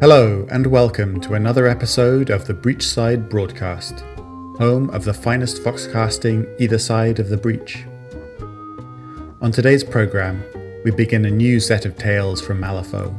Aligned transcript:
Hello, 0.00 0.46
and 0.52 0.64
welcome 0.64 1.20
to 1.22 1.34
another 1.34 1.66
episode 1.66 2.30
of 2.30 2.46
the 2.46 2.54
Breachside 2.54 3.28
Broadcast, 3.28 3.98
home 4.56 4.88
of 4.90 5.04
the 5.04 5.12
finest 5.12 5.60
foxcasting 5.64 6.48
either 6.60 6.78
side 6.78 7.18
of 7.18 7.28
the 7.28 7.36
breach. 7.36 7.84
On 9.42 9.50
today's 9.50 9.82
programme, 9.82 10.44
we 10.84 10.92
begin 10.92 11.24
a 11.24 11.30
new 11.30 11.58
set 11.58 11.84
of 11.84 11.96
tales 11.96 12.40
from 12.40 12.60
Malifaux. 12.60 13.12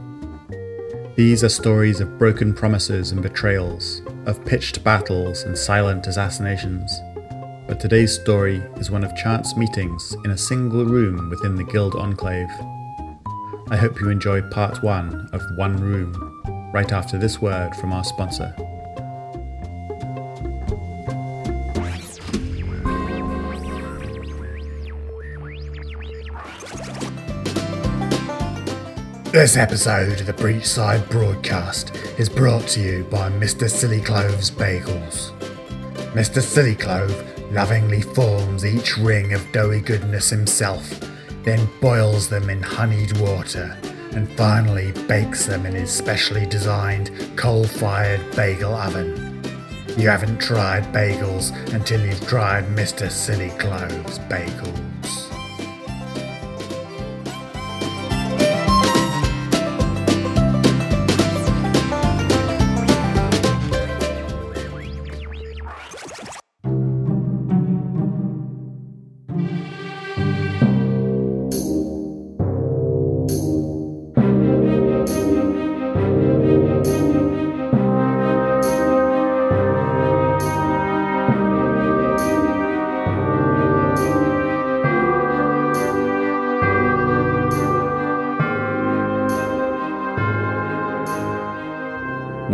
These 1.17 1.43
are 1.43 1.49
stories 1.49 1.99
of 1.99 2.17
broken 2.17 2.53
promises 2.53 3.11
and 3.11 3.21
betrayals, 3.21 4.01
of 4.25 4.45
pitched 4.45 4.81
battles 4.81 5.43
and 5.43 5.57
silent 5.57 6.07
assassinations. 6.07 6.97
But 7.67 7.81
today's 7.81 8.15
story 8.15 8.63
is 8.77 8.89
one 8.89 9.03
of 9.03 9.13
chance 9.17 9.57
meetings 9.57 10.15
in 10.23 10.31
a 10.31 10.37
single 10.37 10.85
room 10.85 11.29
within 11.29 11.57
the 11.57 11.65
Guild 11.65 11.95
Enclave. 11.95 12.47
I 13.69 13.75
hope 13.75 13.99
you 13.99 14.09
enjoy 14.09 14.43
part 14.43 14.81
one 14.81 15.27
of 15.33 15.41
One 15.57 15.75
Room 15.75 16.28
right 16.71 16.91
after 16.91 17.17
this 17.17 17.41
word 17.41 17.75
from 17.75 17.91
our 17.93 18.03
sponsor. 18.03 18.53
This 29.31 29.57
episode 29.57 30.19
of 30.19 30.25
the 30.25 30.33
Breachside 30.33 31.07
broadcast 31.09 31.95
is 32.17 32.27
brought 32.27 32.67
to 32.69 32.81
you 32.81 33.03
by 33.05 33.29
Mr. 33.29 33.69
Sillyclove's 33.69 34.51
Bagels. 34.51 35.31
Mr. 36.13 36.41
Sillyclove 36.41 37.51
lovingly 37.51 38.01
forms 38.01 38.65
each 38.65 38.97
ring 38.97 39.33
of 39.33 39.51
doughy 39.51 39.81
goodness 39.81 40.29
himself, 40.29 40.99
then 41.43 41.69
boils 41.79 42.27
them 42.27 42.49
in 42.49 42.61
honeyed 42.61 43.17
water 43.19 43.77
and 44.11 44.31
finally 44.37 44.91
bakes 45.07 45.45
them 45.45 45.65
in 45.65 45.75
his 45.75 45.91
specially 45.91 46.45
designed 46.45 47.11
coal 47.35 47.65
fired 47.65 48.21
bagel 48.35 48.73
oven. 48.73 49.41
You 49.97 50.09
haven't 50.09 50.39
tried 50.39 50.83
bagels 50.93 51.51
until 51.73 52.05
you've 52.05 52.25
tried 52.27 52.65
Mr. 52.65 53.09
Silly 53.11 53.49
Clove's 53.57 54.19
bagels. 54.19 54.88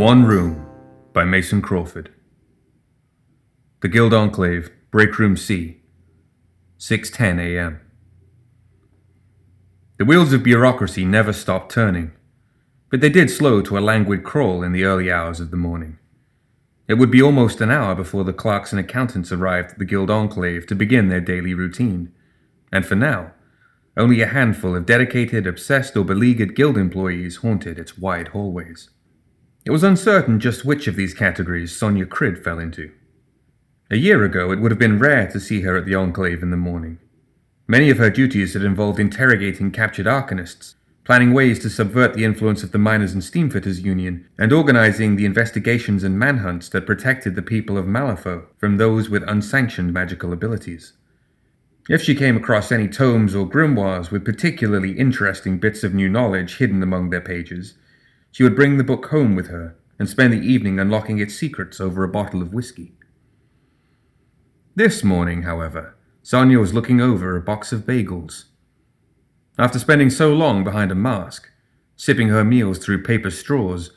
One 0.05 0.23
Room 0.23 0.63
by 1.13 1.23
Mason 1.23 1.63
Crawford. 1.63 2.11
The 3.81 3.87
Guild 3.87 4.13
Enclave, 4.13 4.69
Break 4.91 5.17
Room 5.17 5.35
C, 5.35 5.81
6:10 6.77 7.39
a.m. 7.39 7.79
The 9.97 10.05
wheels 10.05 10.31
of 10.31 10.43
bureaucracy 10.43 11.05
never 11.05 11.33
stopped 11.33 11.71
turning, 11.71 12.11
but 12.91 13.01
they 13.01 13.09
did 13.09 13.31
slow 13.31 13.63
to 13.63 13.79
a 13.79 13.87
languid 13.89 14.23
crawl 14.23 14.61
in 14.61 14.73
the 14.73 14.83
early 14.83 15.11
hours 15.11 15.39
of 15.39 15.49
the 15.49 15.57
morning. 15.57 15.97
It 16.87 16.99
would 16.99 17.09
be 17.09 17.23
almost 17.23 17.59
an 17.59 17.71
hour 17.71 17.95
before 17.95 18.25
the 18.25 18.31
clerks 18.31 18.71
and 18.71 18.79
accountants 18.79 19.31
arrived 19.31 19.71
at 19.71 19.79
the 19.79 19.85
Guild 19.85 20.11
Enclave 20.11 20.67
to 20.67 20.75
begin 20.75 21.09
their 21.09 21.19
daily 21.19 21.55
routine, 21.55 22.13
and 22.71 22.85
for 22.85 22.93
now, 22.93 23.31
only 23.97 24.21
a 24.21 24.27
handful 24.27 24.75
of 24.75 24.85
dedicated, 24.85 25.47
obsessed, 25.47 25.97
or 25.97 26.05
beleaguered 26.05 26.55
guild 26.55 26.77
employees 26.77 27.37
haunted 27.37 27.79
its 27.79 27.97
wide 27.97 28.27
hallways. 28.27 28.91
It 29.65 29.71
was 29.71 29.83
uncertain 29.83 30.39
just 30.39 30.63
which 30.63 30.87
of 30.87 30.95
these 30.95 31.15
categories 31.15 31.75
Sonia 31.75 32.05
Criid 32.05 32.43
fell 32.43 32.59
into. 32.59 32.91
A 33.89 33.97
year 33.97 34.23
ago, 34.23 34.51
it 34.51 34.59
would 34.59 34.71
have 34.71 34.79
been 34.79 34.99
rare 34.99 35.27
to 35.31 35.39
see 35.39 35.61
her 35.61 35.75
at 35.75 35.85
the 35.85 35.95
Enclave 35.95 36.43
in 36.43 36.51
the 36.51 36.57
morning. 36.57 36.99
Many 37.67 37.89
of 37.89 37.97
her 37.97 38.11
duties 38.11 38.53
had 38.53 38.61
involved 38.61 38.99
interrogating 38.99 39.71
captured 39.71 40.05
Arcanists, 40.05 40.75
planning 41.03 41.33
ways 41.33 41.57
to 41.59 41.69
subvert 41.71 42.13
the 42.13 42.23
influence 42.23 42.61
of 42.61 42.71
the 42.71 42.77
Miners 42.77 43.13
and 43.13 43.23
Steamfitters 43.23 43.83
Union, 43.83 44.27
and 44.37 44.53
organizing 44.53 45.15
the 45.15 45.25
investigations 45.25 46.03
and 46.03 46.19
manhunts 46.19 46.69
that 46.69 46.85
protected 46.85 47.35
the 47.35 47.41
people 47.41 47.75
of 47.75 47.85
Malifaux 47.85 48.45
from 48.57 48.77
those 48.77 49.09
with 49.09 49.27
unsanctioned 49.27 49.91
magical 49.91 50.31
abilities. 50.31 50.93
If 51.89 52.03
she 52.03 52.13
came 52.13 52.37
across 52.37 52.71
any 52.71 52.87
tomes 52.87 53.33
or 53.33 53.49
grimoires 53.49 54.11
with 54.11 54.25
particularly 54.25 54.91
interesting 54.91 55.57
bits 55.57 55.83
of 55.83 55.93
new 55.93 56.09
knowledge 56.09 56.57
hidden 56.57 56.83
among 56.83 57.09
their 57.09 57.21
pages, 57.21 57.75
she 58.35 58.43
would 58.43 58.53
bring 58.53 58.75
the 58.75 58.83
book 58.83 59.05
home 59.11 59.33
with 59.33 59.47
her 59.47 59.77
and 59.97 60.09
spend 60.09 60.33
the 60.33 60.45
evening 60.45 60.77
unlocking 60.77 61.19
its 61.19 61.33
secrets 61.33 61.79
over 61.79 62.03
a 62.03 62.09
bottle 62.09 62.41
of 62.41 62.53
whiskey. 62.53 62.91
This 64.75 65.05
morning, 65.05 65.43
however, 65.43 65.95
Sonia 66.21 66.59
was 66.59 66.73
looking 66.73 66.99
over 66.99 67.37
a 67.37 67.41
box 67.41 67.71
of 67.71 67.85
bagels. 67.85 68.47
After 69.57 69.79
spending 69.79 70.09
so 70.09 70.33
long 70.33 70.65
behind 70.65 70.91
a 70.91 70.95
mask, 70.95 71.49
sipping 71.95 72.27
her 72.27 72.43
meals 72.43 72.77
through 72.77 73.03
paper 73.03 73.31
straws, 73.31 73.93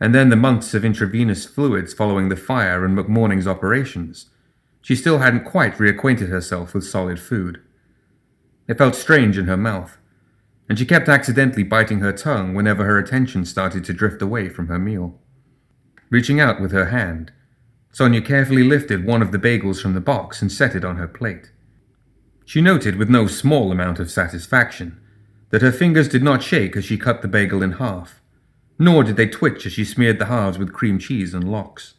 and 0.00 0.14
then 0.14 0.30
the 0.30 0.34
months 0.34 0.72
of 0.72 0.82
intravenous 0.82 1.44
fluids 1.44 1.92
following 1.92 2.30
the 2.30 2.36
fire 2.36 2.86
and 2.86 2.96
McMorning's 2.96 3.46
operations, 3.46 4.30
she 4.80 4.96
still 4.96 5.18
hadn't 5.18 5.44
quite 5.44 5.74
reacquainted 5.74 6.30
herself 6.30 6.72
with 6.72 6.86
solid 6.86 7.20
food. 7.20 7.60
It 8.66 8.78
felt 8.78 8.94
strange 8.94 9.36
in 9.36 9.44
her 9.44 9.58
mouth, 9.58 9.98
and 10.68 10.78
she 10.78 10.86
kept 10.86 11.08
accidentally 11.08 11.62
biting 11.62 12.00
her 12.00 12.12
tongue 12.12 12.54
whenever 12.54 12.84
her 12.84 12.98
attention 12.98 13.44
started 13.44 13.84
to 13.84 13.92
drift 13.92 14.22
away 14.22 14.48
from 14.48 14.68
her 14.68 14.78
meal. 14.78 15.18
Reaching 16.10 16.40
out 16.40 16.60
with 16.60 16.72
her 16.72 16.86
hand, 16.86 17.32
Sonia 17.92 18.22
carefully 18.22 18.64
lifted 18.64 19.04
one 19.04 19.22
of 19.22 19.30
the 19.30 19.38
bagels 19.38 19.80
from 19.80 19.94
the 19.94 20.00
box 20.00 20.42
and 20.42 20.50
set 20.50 20.74
it 20.74 20.84
on 20.84 20.96
her 20.96 21.08
plate. 21.08 21.52
She 22.44 22.60
noted 22.60 22.96
with 22.96 23.08
no 23.08 23.26
small 23.26 23.70
amount 23.70 23.98
of 23.98 24.10
satisfaction 24.10 25.00
that 25.50 25.62
her 25.62 25.72
fingers 25.72 26.08
did 26.08 26.22
not 26.22 26.42
shake 26.42 26.76
as 26.76 26.84
she 26.84 26.98
cut 26.98 27.22
the 27.22 27.28
bagel 27.28 27.62
in 27.62 27.72
half, 27.72 28.20
nor 28.78 29.04
did 29.04 29.16
they 29.16 29.26
twitch 29.26 29.64
as 29.66 29.72
she 29.72 29.84
smeared 29.84 30.18
the 30.18 30.26
halves 30.26 30.58
with 30.58 30.72
cream 30.72 30.98
cheese 30.98 31.32
and 31.32 31.50
lox. 31.50 31.94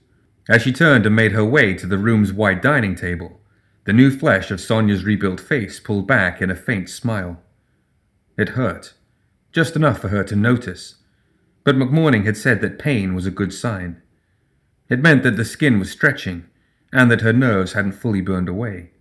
As 0.49 0.61
she 0.61 0.73
turned 0.73 1.05
and 1.05 1.15
made 1.15 1.31
her 1.31 1.45
way 1.45 1.73
to 1.75 1.87
the 1.87 1.97
room's 1.97 2.33
wide 2.33 2.61
dining 2.61 2.95
table, 2.95 3.39
the 3.85 3.93
new 3.93 4.11
flesh 4.11 4.51
of 4.51 4.59
Sonia's 4.59 5.05
rebuilt 5.05 5.39
face 5.39 5.79
pulled 5.79 6.07
back 6.07 6.41
in 6.41 6.51
a 6.51 6.55
faint 6.55 6.89
smile. 6.89 7.41
It 8.37 8.49
hurt, 8.49 8.93
just 9.51 9.75
enough 9.75 9.99
for 9.99 10.09
her 10.09 10.23
to 10.25 10.35
notice, 10.35 10.95
but 11.63 11.75
McMorning 11.75 12.25
had 12.25 12.37
said 12.37 12.61
that 12.61 12.79
pain 12.79 13.15
was 13.15 13.25
a 13.25 13.31
good 13.31 13.53
sign. 13.53 14.01
It 14.89 15.01
meant 15.01 15.23
that 15.23 15.37
the 15.37 15.45
skin 15.45 15.79
was 15.79 15.91
stretching, 15.91 16.45
and 16.91 17.09
that 17.09 17.21
her 17.21 17.33
nerves 17.33 17.73
hadn't 17.73 17.93
fully 17.93 18.21
burned 18.21 18.49
away. 18.49 18.91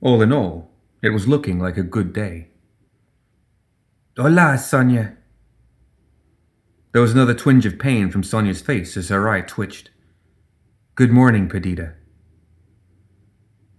All 0.00 0.22
in 0.22 0.32
all, 0.32 0.70
it 1.02 1.10
was 1.10 1.28
looking 1.28 1.58
like 1.58 1.76
a 1.76 1.82
good 1.82 2.12
day. 2.12 2.48
Hola, 4.16 4.58
Sonia. 4.58 5.16
There 6.92 7.02
was 7.02 7.12
another 7.12 7.34
twinge 7.34 7.66
of 7.66 7.78
pain 7.78 8.10
from 8.10 8.22
Sonia's 8.22 8.62
face 8.62 8.96
as 8.96 9.10
her 9.10 9.28
eye 9.28 9.42
twitched. 9.42 9.90
Good 10.94 11.10
morning, 11.10 11.48
Perdita. 11.48 11.94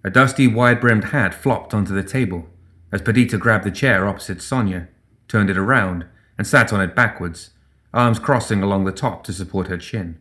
A 0.04 0.10
dusty, 0.10 0.48
wide 0.48 0.80
brimmed 0.80 1.06
hat 1.06 1.34
flopped 1.34 1.74
onto 1.74 1.94
the 1.94 2.04
table, 2.04 2.48
as 2.92 3.02
Perdita 3.02 3.38
grabbed 3.38 3.66
the 3.66 3.72
chair 3.72 4.08
opposite 4.08 4.42
Sonia, 4.42 4.88
turned 5.28 5.50
it 5.50 5.58
around, 5.58 6.06
and 6.38 6.48
sat 6.48 6.74
on 6.74 6.82
it 6.82 6.96
backwards, 6.96 7.52
arms 7.94 8.20
crossing 8.20 8.64
along 8.64 8.86
the 8.86 8.92
top 8.92 9.24
to 9.24 9.34
support 9.34 9.68
her 9.68 9.78
chin. 9.78 10.20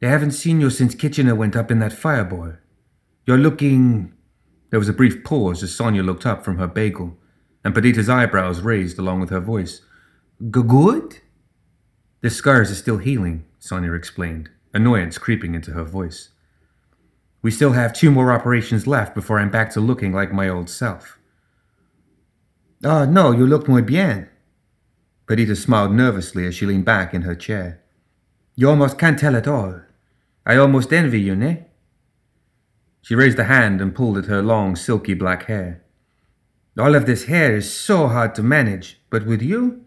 They 0.00 0.08
haven't 0.08 0.32
seen 0.32 0.60
you 0.60 0.68
since 0.68 0.94
Kitchener 0.94 1.34
went 1.34 1.54
up 1.54 1.70
in 1.70 1.78
that 1.78 1.92
fireball. 1.92 2.54
You're 3.24 3.38
looking. 3.38 4.12
There 4.70 4.80
was 4.80 4.88
a 4.88 4.92
brief 4.92 5.22
pause 5.22 5.62
as 5.62 5.74
Sonia 5.74 6.02
looked 6.02 6.26
up 6.26 6.44
from 6.44 6.58
her 6.58 6.66
bagel, 6.66 7.16
and 7.62 7.72
Perdita's 7.72 8.08
eyebrows 8.08 8.60
raised 8.62 8.98
along 8.98 9.20
with 9.20 9.30
her 9.30 9.38
voice. 9.38 9.82
Good? 10.50 11.18
The 12.20 12.30
scars 12.30 12.70
are 12.72 12.76
still 12.76 12.98
healing, 12.98 13.44
Sonia 13.60 13.92
explained, 13.92 14.50
annoyance 14.74 15.18
creeping 15.18 15.54
into 15.54 15.70
her 15.70 15.84
voice. 15.84 16.30
We 17.42 17.50
still 17.50 17.72
have 17.72 17.92
two 17.92 18.10
more 18.10 18.32
operations 18.32 18.86
left 18.86 19.14
before 19.14 19.38
I'm 19.38 19.50
back 19.50 19.70
to 19.72 19.80
looking 19.80 20.12
like 20.12 20.32
my 20.32 20.48
old 20.48 20.70
self. 20.70 21.18
Ah, 22.84 23.04
no, 23.04 23.32
you 23.32 23.46
look 23.46 23.68
muy 23.68 23.82
bien. 23.82 24.28
Perdita 25.26 25.54
smiled 25.56 25.92
nervously 25.92 26.46
as 26.46 26.54
she 26.54 26.66
leaned 26.66 26.84
back 26.84 27.12
in 27.12 27.22
her 27.22 27.34
chair. 27.34 27.80
You 28.56 28.70
almost 28.70 28.98
can't 28.98 29.18
tell 29.18 29.36
at 29.36 29.48
all. 29.48 29.82
I 30.46 30.56
almost 30.56 30.92
envy 30.92 31.20
you, 31.20 31.36
ne? 31.36 31.66
She 33.02 33.14
raised 33.14 33.38
a 33.38 33.44
hand 33.44 33.80
and 33.80 33.94
pulled 33.94 34.18
at 34.18 34.26
her 34.26 34.42
long, 34.42 34.76
silky 34.76 35.14
black 35.14 35.44
hair. 35.44 35.82
All 36.78 36.94
of 36.94 37.06
this 37.06 37.24
hair 37.24 37.56
is 37.56 37.72
so 37.72 38.08
hard 38.08 38.34
to 38.36 38.42
manage, 38.42 39.00
but 39.10 39.26
with 39.26 39.42
you, 39.42 39.84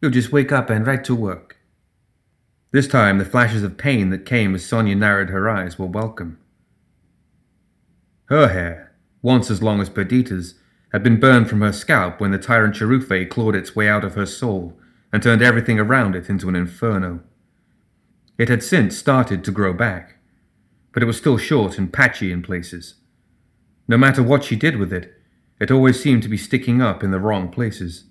You'll 0.00 0.10
just 0.10 0.32
wake 0.32 0.50
up 0.50 0.70
and 0.70 0.86
right 0.86 1.04
to 1.04 1.14
work. 1.14 1.58
This 2.72 2.88
time, 2.88 3.18
the 3.18 3.24
flashes 3.24 3.62
of 3.62 3.76
pain 3.76 4.08
that 4.10 4.24
came 4.24 4.54
as 4.54 4.64
Sonia 4.64 4.94
narrowed 4.94 5.28
her 5.28 5.48
eyes 5.48 5.78
were 5.78 5.86
welcome. 5.86 6.38
Her 8.30 8.48
hair, 8.48 8.92
once 9.22 9.50
as 9.50 9.60
long 9.60 9.80
as 9.80 9.90
Perdita's, 9.90 10.54
had 10.92 11.02
been 11.02 11.18
burned 11.18 11.48
from 11.48 11.60
her 11.62 11.72
scalp 11.72 12.20
when 12.20 12.30
the 12.30 12.38
tyrant 12.38 12.76
Cherufe 12.76 13.28
clawed 13.28 13.56
its 13.56 13.74
way 13.74 13.88
out 13.88 14.04
of 14.04 14.14
her 14.14 14.24
soul 14.24 14.78
and 15.12 15.20
turned 15.20 15.42
everything 15.42 15.80
around 15.80 16.14
it 16.14 16.30
into 16.30 16.48
an 16.48 16.54
inferno. 16.54 17.20
It 18.38 18.48
had 18.48 18.62
since 18.62 18.96
started 18.96 19.42
to 19.44 19.50
grow 19.50 19.72
back, 19.72 20.16
but 20.92 21.02
it 21.02 21.06
was 21.06 21.16
still 21.16 21.38
short 21.38 21.76
and 21.76 21.92
patchy 21.92 22.30
in 22.30 22.40
places. 22.40 22.94
No 23.88 23.98
matter 23.98 24.22
what 24.22 24.44
she 24.44 24.54
did 24.54 24.76
with 24.76 24.92
it, 24.92 25.12
it 25.60 25.72
always 25.72 26.00
seemed 26.00 26.22
to 26.22 26.28
be 26.28 26.36
sticking 26.36 26.80
up 26.80 27.02
in 27.02 27.10
the 27.10 27.18
wrong 27.18 27.48
places. 27.48 28.04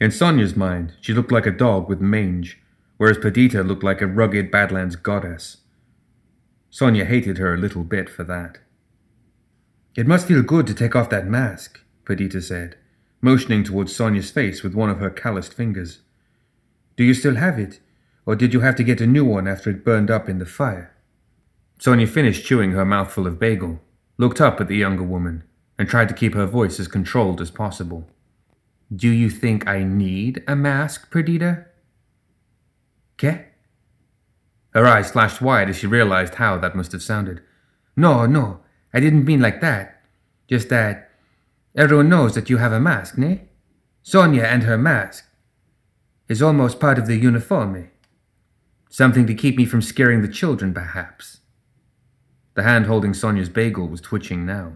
In 0.00 0.10
Sonia's 0.10 0.56
mind, 0.56 0.94
she 1.02 1.12
looked 1.12 1.32
like 1.32 1.46
a 1.46 1.50
dog 1.50 1.88
with 1.88 2.00
mange, 2.00 2.58
whereas 2.96 3.18
Perdita 3.18 3.62
looked 3.62 3.84
like 3.84 4.00
a 4.00 4.06
rugged 4.06 4.50
Badlands 4.50 4.96
goddess. 4.96 5.58
Sonia 6.70 7.04
hated 7.04 7.38
her 7.38 7.54
a 7.54 7.58
little 7.58 7.84
bit 7.84 8.08
for 8.08 8.24
that. 8.24 8.58
It 9.96 10.06
must 10.06 10.26
feel 10.26 10.42
good 10.42 10.66
to 10.66 10.74
take 10.74 10.94
off 10.94 11.10
that 11.10 11.26
mask, 11.26 11.80
Perdita 12.04 12.40
said, 12.40 12.76
motioning 13.20 13.64
towards 13.64 13.94
Sonia's 13.94 14.30
face 14.30 14.62
with 14.62 14.74
one 14.74 14.90
of 14.90 15.00
her 15.00 15.10
calloused 15.10 15.54
fingers. 15.54 16.00
Do 16.96 17.04
you 17.04 17.14
still 17.14 17.36
have 17.36 17.58
it, 17.58 17.80
or 18.26 18.36
did 18.36 18.52
you 18.52 18.60
have 18.60 18.76
to 18.76 18.84
get 18.84 19.00
a 19.00 19.06
new 19.06 19.24
one 19.24 19.48
after 19.48 19.70
it 19.70 19.84
burned 19.84 20.10
up 20.10 20.28
in 20.28 20.38
the 20.38 20.46
fire? 20.46 20.94
Sonia 21.78 22.06
finished 22.06 22.44
chewing 22.44 22.72
her 22.72 22.84
mouthful 22.84 23.26
of 23.26 23.38
bagel, 23.38 23.80
looked 24.18 24.40
up 24.40 24.60
at 24.60 24.68
the 24.68 24.76
younger 24.76 25.02
woman, 25.02 25.44
and 25.78 25.88
tried 25.88 26.08
to 26.08 26.14
keep 26.14 26.34
her 26.34 26.46
voice 26.46 26.78
as 26.78 26.88
controlled 26.88 27.40
as 27.40 27.50
possible. 27.50 28.08
Do 28.94 29.08
you 29.08 29.30
think 29.30 29.66
I 29.66 29.84
need 29.84 30.42
a 30.46 30.56
mask, 30.56 31.10
Perdita? 31.10 31.66
Que? 33.16 33.47
Her 34.78 34.86
eyes 34.86 35.10
flashed 35.10 35.42
wide 35.42 35.68
as 35.68 35.76
she 35.76 35.88
realized 35.88 36.36
how 36.36 36.56
that 36.58 36.76
must 36.76 36.92
have 36.92 37.02
sounded. 37.02 37.42
No, 37.96 38.26
no, 38.26 38.60
I 38.94 39.00
didn't 39.00 39.24
mean 39.24 39.40
like 39.40 39.60
that. 39.60 40.02
Just 40.46 40.68
that 40.68 41.10
everyone 41.74 42.08
knows 42.08 42.36
that 42.36 42.48
you 42.48 42.58
have 42.58 42.70
a 42.70 42.78
mask, 42.78 43.18
ne? 43.18 43.48
Sonia 44.02 44.44
and 44.44 44.62
her 44.62 44.78
mask 44.78 45.24
is 46.28 46.40
almost 46.40 46.78
part 46.78 46.96
of 46.96 47.08
the 47.08 47.16
uniforme. 47.16 47.74
Eh? 47.74 47.86
Something 48.88 49.26
to 49.26 49.34
keep 49.34 49.56
me 49.56 49.64
from 49.64 49.82
scaring 49.82 50.22
the 50.22 50.28
children, 50.28 50.72
perhaps. 50.72 51.38
The 52.54 52.62
hand 52.62 52.86
holding 52.86 53.14
Sonia's 53.14 53.48
bagel 53.48 53.88
was 53.88 54.00
twitching 54.00 54.46
now. 54.46 54.74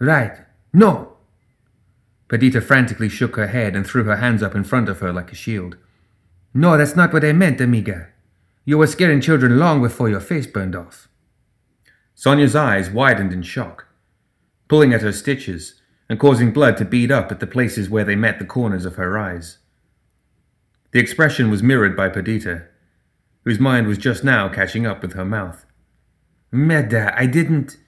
Right. 0.00 0.38
No! 0.72 1.18
Perdita 2.26 2.60
frantically 2.60 3.08
shook 3.08 3.36
her 3.36 3.46
head 3.46 3.76
and 3.76 3.86
threw 3.86 4.02
her 4.02 4.16
hands 4.16 4.42
up 4.42 4.56
in 4.56 4.64
front 4.64 4.88
of 4.88 4.98
her 4.98 5.12
like 5.12 5.30
a 5.30 5.36
shield. 5.36 5.76
No, 6.52 6.76
that's 6.76 6.96
not 6.96 7.12
what 7.12 7.24
I 7.24 7.32
meant, 7.32 7.60
amiga. 7.60 8.08
You 8.64 8.78
were 8.78 8.86
scaring 8.86 9.20
children 9.20 9.58
long 9.58 9.82
before 9.82 10.08
your 10.08 10.20
face 10.20 10.46
burned 10.46 10.76
off. 10.76 11.08
Sonia's 12.14 12.54
eyes 12.54 12.90
widened 12.90 13.32
in 13.32 13.42
shock, 13.42 13.86
pulling 14.68 14.92
at 14.92 15.02
her 15.02 15.12
stitches 15.12 15.80
and 16.08 16.20
causing 16.20 16.52
blood 16.52 16.76
to 16.76 16.84
bead 16.84 17.10
up 17.10 17.32
at 17.32 17.40
the 17.40 17.46
places 17.46 17.90
where 17.90 18.04
they 18.04 18.14
met 18.14 18.38
the 18.38 18.44
corners 18.44 18.84
of 18.84 18.94
her 18.96 19.18
eyes. 19.18 19.58
The 20.92 21.00
expression 21.00 21.50
was 21.50 21.62
mirrored 21.62 21.96
by 21.96 22.08
Perdita, 22.08 22.66
whose 23.44 23.58
mind 23.58 23.88
was 23.88 23.98
just 23.98 24.22
now 24.22 24.48
catching 24.48 24.86
up 24.86 25.02
with 25.02 25.14
her 25.14 25.24
mouth. 25.24 25.66
Meda, 26.52 27.12
I 27.18 27.26
didn't. 27.26 27.78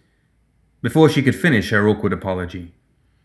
Before 0.83 1.09
she 1.09 1.23
could 1.23 1.37
finish 1.37 1.71
her 1.71 1.89
awkward 1.89 2.13
apology, 2.13 2.75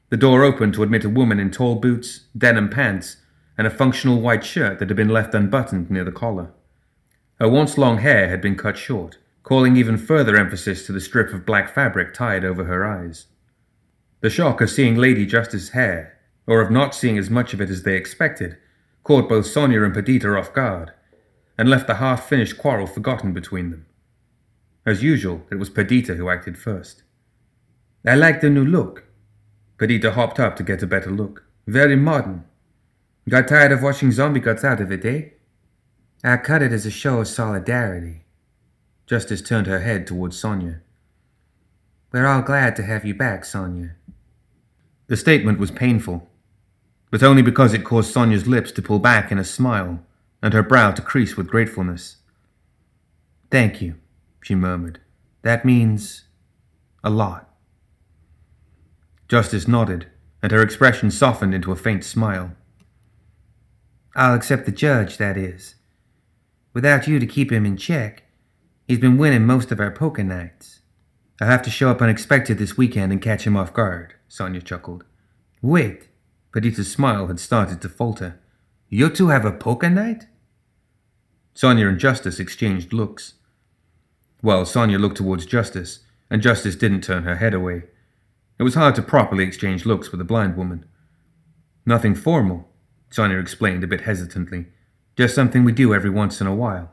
the 0.10 0.18
door 0.18 0.44
opened 0.44 0.74
to 0.76 0.84
admit 0.84 1.06
a 1.06 1.10
woman 1.10 1.40
in 1.40 1.50
tall 1.50 1.76
boots, 1.76 2.26
denim 2.38 2.70
pants, 2.70 3.18
and 3.58 3.66
a 3.66 3.72
functional 3.72 4.22
white 4.22 4.46
shirt 4.46 4.80
that 4.80 4.90
had 4.90 4.98
been 4.98 5.10
left 5.10 5.34
unbuttoned 5.34 5.90
near 5.90 6.04
the 6.04 6.12
collar. 6.12 6.52
Her 7.40 7.50
once 7.50 7.78
long 7.78 8.00
hair 8.00 8.28
had 8.30 8.42
been 8.42 8.56
cut 8.56 8.78
short, 8.78 9.18
calling 9.44 9.78
even 9.78 9.98
further 9.98 10.36
emphasis 10.36 10.86
to 10.86 10.92
the 10.92 11.00
strip 11.00 11.34
of 11.34 11.46
black 11.46 11.74
fabric 11.74 12.14
tied 12.14 12.44
over 12.44 12.66
her 12.66 12.86
eyes. 12.86 13.28
The 14.22 14.30
shock 14.30 14.60
of 14.60 14.70
seeing 14.70 14.96
Lady 14.96 15.26
Justice's 15.26 15.70
hair, 15.70 16.18
or 16.46 16.62
of 16.62 16.70
not 16.70 16.94
seeing 16.94 17.18
as 17.18 17.30
much 17.30 17.54
of 17.54 17.62
it 17.62 17.70
as 17.70 17.84
they 17.84 17.96
expected, 17.96 18.58
caught 19.04 19.30
both 19.30 19.46
Sonia 19.46 19.84
and 19.84 19.94
Perdita 19.94 20.38
off 20.38 20.54
guard, 20.54 20.92
and 21.58 21.70
left 21.70 21.88
the 21.88 21.96
half 21.96 22.28
finished 22.28 22.58
quarrel 22.58 22.88
forgotten 22.88 23.32
between 23.32 23.72
them. 23.72 23.86
As 24.86 25.04
usual, 25.04 25.44
it 25.50 25.56
was 25.56 25.70
Perdita 25.70 26.16
who 26.16 26.30
acted 26.30 26.58
first. 26.58 27.04
I 28.06 28.16
like 28.16 28.42
the 28.42 28.50
new 28.50 28.66
look. 28.66 29.06
Perdita 29.78 30.12
hopped 30.12 30.40
up 30.40 30.56
to 30.58 30.64
get 30.64 30.84
a 30.84 30.88
better 30.88 31.12
look. 31.12 31.44
Very 31.68 31.96
modern. 31.96 32.44
Got 33.30 33.48
tired 33.48 33.72
of 33.72 33.84
watching 33.84 34.12
zombie 34.12 34.40
guts 34.40 34.64
out 34.64 34.82
of 34.82 34.92
it, 34.92 35.06
eh? 35.06 35.30
I 36.24 36.36
cut 36.36 36.62
it 36.62 36.74
as 36.74 36.86
a 36.86 36.92
show 36.92 37.22
of 37.22 37.28
solidarity. 37.30 38.24
Justice 39.06 39.42
turned 39.42 39.68
her 39.68 39.80
head 39.80 40.06
towards 40.06 40.38
Sonia. 40.38 40.82
We're 42.12 42.28
all 42.28 42.42
glad 42.42 42.76
to 42.76 42.84
have 42.84 43.06
you 43.06 43.14
back, 43.14 43.46
Sonia. 43.46 43.96
The 45.08 45.16
statement 45.16 45.60
was 45.60 45.72
painful, 45.72 46.28
but 47.10 47.24
only 47.24 47.42
because 47.42 47.74
it 47.74 47.86
caused 47.86 48.12
Sonia's 48.12 48.48
lips 48.48 48.72
to 48.74 48.82
pull 48.82 49.00
back 49.00 49.32
in 49.32 49.40
a 49.40 49.44
smile 49.46 50.04
and 50.42 50.54
her 50.54 50.62
brow 50.62 50.92
to 50.92 51.02
crease 51.02 51.38
with 51.38 51.48
gratefulness. 51.48 52.18
Thank 53.50 53.82
you, 53.82 53.96
she 54.44 54.56
murmured. 54.56 55.00
That 55.42 55.64
means 55.64 56.26
a 57.02 57.10
lot. 57.10 57.50
Justice 59.30 59.68
nodded, 59.68 60.08
and 60.44 60.52
her 60.52 60.62
expression 60.62 61.12
softened 61.12 61.56
into 61.56 61.72
a 61.72 61.78
faint 61.78 62.04
smile. 62.04 62.52
I'll 64.16 64.34
accept 64.34 64.66
the 64.66 64.72
judge, 64.72 65.18
that 65.18 65.38
is. 65.38 65.76
Without 66.74 67.08
you 67.08 67.20
to 67.20 67.26
keep 67.26 67.52
him 67.52 67.66
in 67.66 67.78
check, 67.78 68.24
He's 68.90 68.98
been 68.98 69.20
winning 69.20 69.46
most 69.46 69.72
of 69.72 69.80
our 69.80 69.92
poker 69.92 70.24
nights. 70.24 70.80
I'll 71.40 71.48
have 71.48 71.62
to 71.62 71.70
show 71.70 71.92
up 71.92 72.02
unexpected 72.02 72.58
this 72.58 72.76
weekend 72.76 73.12
and 73.12 73.22
catch 73.22 73.46
him 73.46 73.56
off 73.56 73.72
guard, 73.72 74.16
Sonia 74.28 74.62
chuckled. 74.62 75.04
Wait. 75.62 76.08
Perdita's 76.52 76.92
smile 76.92 77.28
had 77.28 77.40
started 77.40 77.84
to 77.84 77.88
falter. 77.88 78.40
You 78.90 79.12
two 79.12 79.28
have 79.28 79.46
a 79.46 79.52
poker 79.52 79.92
night? 79.92 80.26
Sonia 81.54 81.88
and 81.88 82.00
Justice 82.00 82.40
exchanged 82.40 82.92
looks. 82.92 83.36
Well, 84.42 84.66
Sonia 84.66 84.98
looked 84.98 85.18
towards 85.18 85.46
Justice, 85.46 86.00
and 86.32 86.42
Justice 86.42 86.76
didn't 86.76 87.04
turn 87.04 87.26
her 87.26 87.36
head 87.36 87.54
away. 87.54 87.84
It 88.58 88.64
was 88.64 88.74
hard 88.74 88.96
to 88.96 89.04
properly 89.04 89.44
exchange 89.44 89.86
looks 89.86 90.12
with 90.12 90.20
a 90.20 90.26
blind 90.26 90.58
woman. 90.58 90.84
Nothing 91.86 92.16
formal, 92.16 92.70
Sonia 93.12 93.38
explained 93.38 93.84
a 93.84 93.88
bit 93.88 94.02
hesitantly. 94.02 94.66
Just 95.20 95.36
something 95.36 95.66
we 95.66 95.74
do 95.74 95.94
every 95.94 96.10
once 96.10 96.40
in 96.40 96.48
a 96.48 96.56
while. 96.56 96.92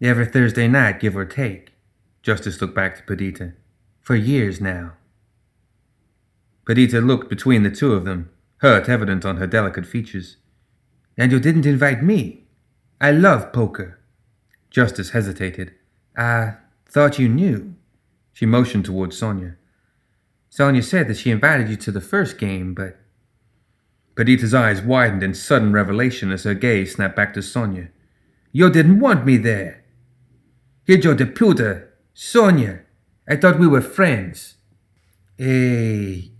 Every 0.00 0.24
Thursday 0.24 0.66
night, 0.66 0.98
give 0.98 1.14
or 1.14 1.26
take. 1.26 1.74
Justice 2.22 2.58
looked 2.58 2.74
back 2.74 2.96
to 2.96 3.02
Perdita. 3.02 3.52
For 4.00 4.16
years 4.16 4.62
now. 4.62 4.94
Perdita 6.64 7.02
looked 7.02 7.28
between 7.28 7.62
the 7.62 7.70
two 7.70 7.92
of 7.92 8.06
them, 8.06 8.30
hurt 8.62 8.88
evident 8.88 9.26
on 9.26 9.36
her 9.36 9.46
delicate 9.46 9.84
features. 9.84 10.38
And 11.18 11.32
you 11.32 11.38
didn't 11.38 11.66
invite 11.66 12.02
me. 12.02 12.44
I 12.98 13.10
love 13.10 13.52
poker. 13.52 14.00
Justice 14.70 15.10
hesitated. 15.10 15.74
I 16.16 16.54
thought 16.86 17.18
you 17.18 17.28
knew. 17.28 17.74
She 18.32 18.46
motioned 18.46 18.86
towards 18.86 19.18
Sonia. 19.18 19.56
Sonia 20.48 20.82
said 20.82 21.08
that 21.08 21.18
she 21.18 21.30
invited 21.30 21.68
you 21.68 21.76
to 21.76 21.92
the 21.92 22.00
first 22.00 22.38
game, 22.38 22.72
but. 22.72 22.96
Perdita's 24.14 24.54
eyes 24.54 24.80
widened 24.80 25.22
in 25.22 25.34
sudden 25.34 25.72
revelation 25.72 26.30
as 26.30 26.44
her 26.44 26.54
gaze 26.54 26.94
snapped 26.94 27.16
back 27.16 27.34
to 27.34 27.42
Sonia. 27.42 27.88
You 28.52 28.70
didn't 28.70 29.00
want 29.00 29.26
me 29.26 29.36
there. 29.36 29.84
Here's 30.84 31.04
your 31.04 31.14
deputer, 31.14 31.92
Sonia. 32.12 32.80
I 33.28 33.36
thought 33.36 33.58
we 33.58 33.66
were 33.66 33.80
friends. 33.80 34.54
Hey. 35.36 36.30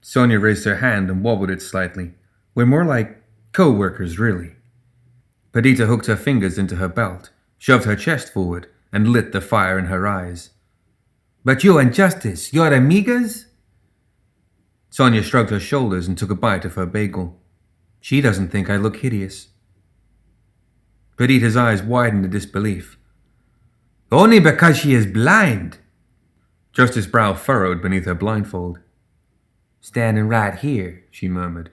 Sonia 0.00 0.38
raised 0.38 0.64
her 0.64 0.76
hand 0.76 1.10
and 1.10 1.22
wobbled 1.22 1.50
it 1.50 1.60
slightly. 1.60 2.14
We're 2.54 2.64
more 2.64 2.84
like 2.84 3.22
co 3.52 3.70
workers, 3.70 4.18
really. 4.18 4.52
Perdita 5.52 5.86
hooked 5.86 6.06
her 6.06 6.16
fingers 6.16 6.58
into 6.58 6.76
her 6.76 6.88
belt, 6.88 7.30
shoved 7.58 7.84
her 7.84 7.96
chest 7.96 8.32
forward, 8.32 8.68
and 8.92 9.08
lit 9.08 9.32
the 9.32 9.40
fire 9.40 9.78
in 9.78 9.86
her 9.86 10.06
eyes. 10.06 10.50
But 11.44 11.64
you 11.64 11.78
and 11.78 11.92
Justice, 11.92 12.52
you're 12.52 12.70
amigas? 12.70 13.46
Sonia 14.96 15.22
shrugged 15.22 15.50
her 15.50 15.60
shoulders 15.60 16.08
and 16.08 16.16
took 16.16 16.30
a 16.30 16.34
bite 16.34 16.64
of 16.64 16.76
her 16.76 16.86
bagel. 16.86 17.38
She 18.00 18.22
doesn't 18.22 18.48
think 18.48 18.70
I 18.70 18.76
look 18.76 18.96
hideous. 18.96 19.48
Perdita's 21.18 21.54
eyes 21.54 21.82
widened 21.82 22.24
in 22.24 22.30
disbelief. 22.30 22.96
Only 24.10 24.40
because 24.40 24.78
she 24.78 24.94
is 24.94 25.04
blind. 25.04 25.76
Justice's 26.72 27.06
brow 27.06 27.34
furrowed 27.34 27.82
beneath 27.82 28.06
her 28.06 28.14
blindfold. 28.14 28.78
Standing 29.82 30.28
right 30.28 30.54
here, 30.54 31.04
she 31.10 31.28
murmured. 31.28 31.72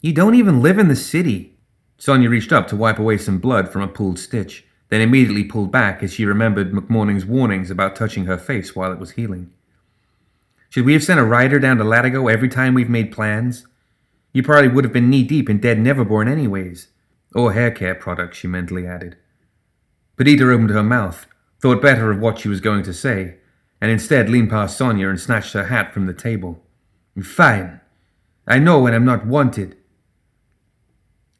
You 0.00 0.12
don't 0.12 0.34
even 0.34 0.60
live 0.60 0.80
in 0.80 0.88
the 0.88 0.96
city. 0.96 1.56
Sonia 1.98 2.28
reached 2.28 2.50
up 2.50 2.66
to 2.66 2.74
wipe 2.74 2.98
away 2.98 3.16
some 3.16 3.38
blood 3.38 3.68
from 3.68 3.82
a 3.82 3.86
pulled 3.86 4.18
stitch, 4.18 4.64
then 4.88 5.00
immediately 5.00 5.44
pulled 5.44 5.70
back 5.70 6.02
as 6.02 6.12
she 6.12 6.26
remembered 6.26 6.72
McMorning's 6.72 7.24
warnings 7.24 7.70
about 7.70 7.94
touching 7.94 8.24
her 8.24 8.38
face 8.38 8.74
while 8.74 8.90
it 8.90 8.98
was 8.98 9.12
healing. 9.12 9.52
Should 10.74 10.86
we 10.86 10.94
have 10.94 11.04
sent 11.04 11.20
a 11.20 11.24
rider 11.24 11.60
down 11.60 11.76
to 11.76 11.84
Latigo 11.84 12.28
every 12.28 12.48
time 12.48 12.74
we've 12.74 12.90
made 12.90 13.12
plans? 13.12 13.64
You 14.32 14.42
probably 14.42 14.66
would 14.66 14.82
have 14.82 14.92
been 14.92 15.08
knee 15.08 15.22
deep 15.22 15.48
in 15.48 15.60
dead 15.60 15.78
Neverborn 15.78 16.28
anyways. 16.28 16.88
Or 17.32 17.52
hair 17.52 17.70
care 17.70 17.94
products, 17.94 18.38
she 18.38 18.48
mentally 18.48 18.84
added. 18.84 19.16
Perdita 20.16 20.50
opened 20.50 20.70
her 20.70 20.82
mouth, 20.82 21.28
thought 21.60 21.80
better 21.80 22.10
of 22.10 22.18
what 22.18 22.40
she 22.40 22.48
was 22.48 22.60
going 22.60 22.82
to 22.82 22.92
say, 22.92 23.36
and 23.80 23.88
instead 23.88 24.28
leaned 24.28 24.50
past 24.50 24.76
Sonia 24.76 25.08
and 25.08 25.20
snatched 25.20 25.52
her 25.52 25.66
hat 25.66 25.94
from 25.94 26.06
the 26.06 26.12
table. 26.12 26.60
Fine. 27.22 27.80
I 28.44 28.58
know 28.58 28.80
when 28.80 28.94
I'm 28.94 29.04
not 29.04 29.26
wanted. 29.26 29.76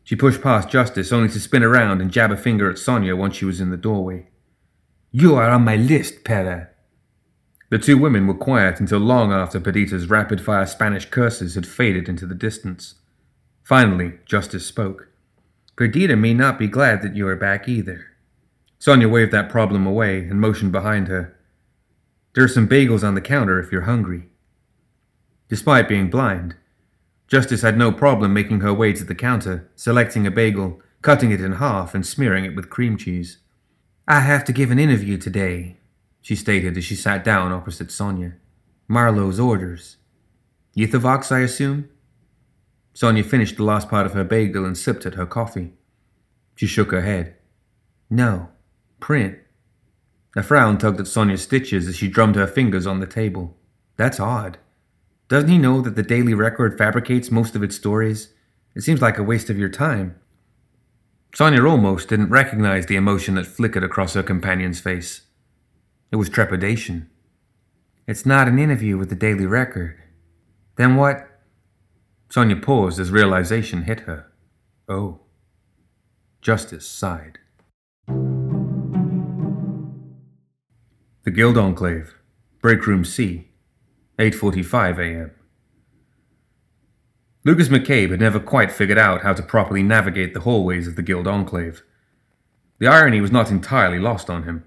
She 0.04 0.14
pushed 0.14 0.42
past 0.42 0.68
Justice, 0.68 1.12
only 1.12 1.28
to 1.30 1.40
spin 1.40 1.64
around 1.64 2.00
and 2.00 2.12
jab 2.12 2.30
a 2.30 2.36
finger 2.36 2.70
at 2.70 2.78
Sonia 2.78 3.16
once 3.16 3.34
she 3.34 3.44
was 3.44 3.60
in 3.60 3.70
the 3.70 3.76
doorway. 3.76 4.28
You 5.10 5.34
are 5.34 5.50
on 5.50 5.64
my 5.64 5.74
list, 5.74 6.22
Pera. 6.22 6.68
The 7.74 7.80
two 7.80 7.98
women 7.98 8.28
were 8.28 8.34
quiet 8.34 8.78
until 8.78 9.00
long 9.00 9.32
after 9.32 9.58
Perdita's 9.58 10.08
rapid 10.08 10.40
fire 10.40 10.64
Spanish 10.64 11.06
curses 11.06 11.56
had 11.56 11.66
faded 11.66 12.08
into 12.08 12.24
the 12.24 12.32
distance. 12.32 12.94
Finally, 13.64 14.12
Justice 14.26 14.64
spoke. 14.64 15.08
Perdita 15.74 16.14
may 16.14 16.34
not 16.34 16.56
be 16.56 16.68
glad 16.68 17.02
that 17.02 17.16
you 17.16 17.26
are 17.26 17.34
back 17.34 17.68
either. 17.68 18.12
Sonia 18.78 19.08
waved 19.08 19.32
that 19.32 19.50
problem 19.50 19.88
away 19.88 20.20
and 20.20 20.40
motioned 20.40 20.70
behind 20.70 21.08
her. 21.08 21.36
There 22.36 22.44
are 22.44 22.48
some 22.48 22.68
bagels 22.68 23.02
on 23.02 23.16
the 23.16 23.20
counter 23.20 23.58
if 23.58 23.72
you're 23.72 23.90
hungry. 23.90 24.28
Despite 25.48 25.88
being 25.88 26.10
blind, 26.10 26.54
Justice 27.26 27.62
had 27.62 27.76
no 27.76 27.90
problem 27.90 28.32
making 28.32 28.60
her 28.60 28.72
way 28.72 28.92
to 28.92 29.02
the 29.02 29.16
counter, 29.16 29.68
selecting 29.74 30.28
a 30.28 30.30
bagel, 30.30 30.80
cutting 31.02 31.32
it 31.32 31.40
in 31.40 31.54
half, 31.54 31.92
and 31.92 32.06
smearing 32.06 32.44
it 32.44 32.54
with 32.54 32.70
cream 32.70 32.96
cheese. 32.96 33.38
I 34.06 34.20
have 34.20 34.44
to 34.44 34.52
give 34.52 34.70
an 34.70 34.78
interview 34.78 35.18
today, 35.18 35.78
she 36.24 36.34
stated 36.34 36.74
as 36.78 36.84
she 36.86 36.94
sat 36.94 37.22
down 37.22 37.52
opposite 37.52 37.92
Sonia. 37.92 38.32
Marlowe's 38.88 39.38
orders. 39.38 39.98
Ethervox, 40.74 41.30
I 41.30 41.40
assume? 41.40 41.90
Sonia 42.94 43.22
finished 43.22 43.58
the 43.58 43.62
last 43.62 43.90
part 43.90 44.06
of 44.06 44.14
her 44.14 44.24
bagel 44.24 44.64
and 44.64 44.78
sipped 44.78 45.04
at 45.04 45.16
her 45.16 45.26
coffee. 45.26 45.74
She 46.54 46.66
shook 46.66 46.92
her 46.92 47.02
head. 47.02 47.36
No, 48.08 48.48
print. 49.00 49.36
A 50.34 50.42
frown 50.42 50.78
tugged 50.78 50.98
at 50.98 51.08
Sonia's 51.08 51.42
stitches 51.42 51.86
as 51.88 51.96
she 51.96 52.08
drummed 52.08 52.36
her 52.36 52.46
fingers 52.46 52.86
on 52.86 53.00
the 53.00 53.06
table. 53.06 53.58
That's 53.98 54.18
odd. 54.18 54.56
Doesn't 55.28 55.50
he 55.50 55.58
know 55.58 55.82
that 55.82 55.94
the 55.94 56.02
Daily 56.02 56.32
Record 56.32 56.78
fabricates 56.78 57.30
most 57.30 57.54
of 57.54 57.62
its 57.62 57.76
stories? 57.76 58.32
It 58.74 58.80
seems 58.80 59.02
like 59.02 59.18
a 59.18 59.22
waste 59.22 59.50
of 59.50 59.58
your 59.58 59.68
time. 59.68 60.18
Sonia 61.34 61.66
almost 61.66 62.08
didn't 62.08 62.30
recognize 62.30 62.86
the 62.86 62.96
emotion 62.96 63.34
that 63.34 63.46
flickered 63.46 63.84
across 63.84 64.14
her 64.14 64.22
companion's 64.22 64.80
face. 64.80 65.20
It 66.14 66.16
was 66.16 66.28
trepidation. 66.28 67.10
It's 68.06 68.24
not 68.24 68.46
an 68.46 68.60
interview 68.60 68.96
with 68.96 69.08
the 69.08 69.16
Daily 69.16 69.46
Record. 69.46 70.00
Then 70.76 70.94
what? 70.94 71.26
Sonia 72.30 72.54
paused 72.54 73.00
as 73.00 73.10
realization 73.10 73.82
hit 73.82 73.98
her. 74.06 74.30
Oh. 74.88 75.22
Justice 76.40 76.86
sighed. 76.86 77.40
The 81.24 81.32
Guild 81.32 81.58
Enclave, 81.58 82.14
Break 82.62 82.86
Room 82.86 83.04
C, 83.04 83.48
8:45 84.16 84.98
a.m. 85.00 85.32
Lucas 87.44 87.66
McCabe 87.66 88.12
had 88.12 88.20
never 88.20 88.38
quite 88.38 88.70
figured 88.70 88.98
out 88.98 89.22
how 89.22 89.32
to 89.32 89.42
properly 89.42 89.82
navigate 89.82 90.32
the 90.32 90.42
hallways 90.42 90.86
of 90.86 90.94
the 90.94 91.02
Guild 91.02 91.26
Enclave. 91.26 91.82
The 92.78 92.86
irony 92.86 93.20
was 93.20 93.32
not 93.32 93.50
entirely 93.50 93.98
lost 93.98 94.30
on 94.30 94.44
him. 94.44 94.62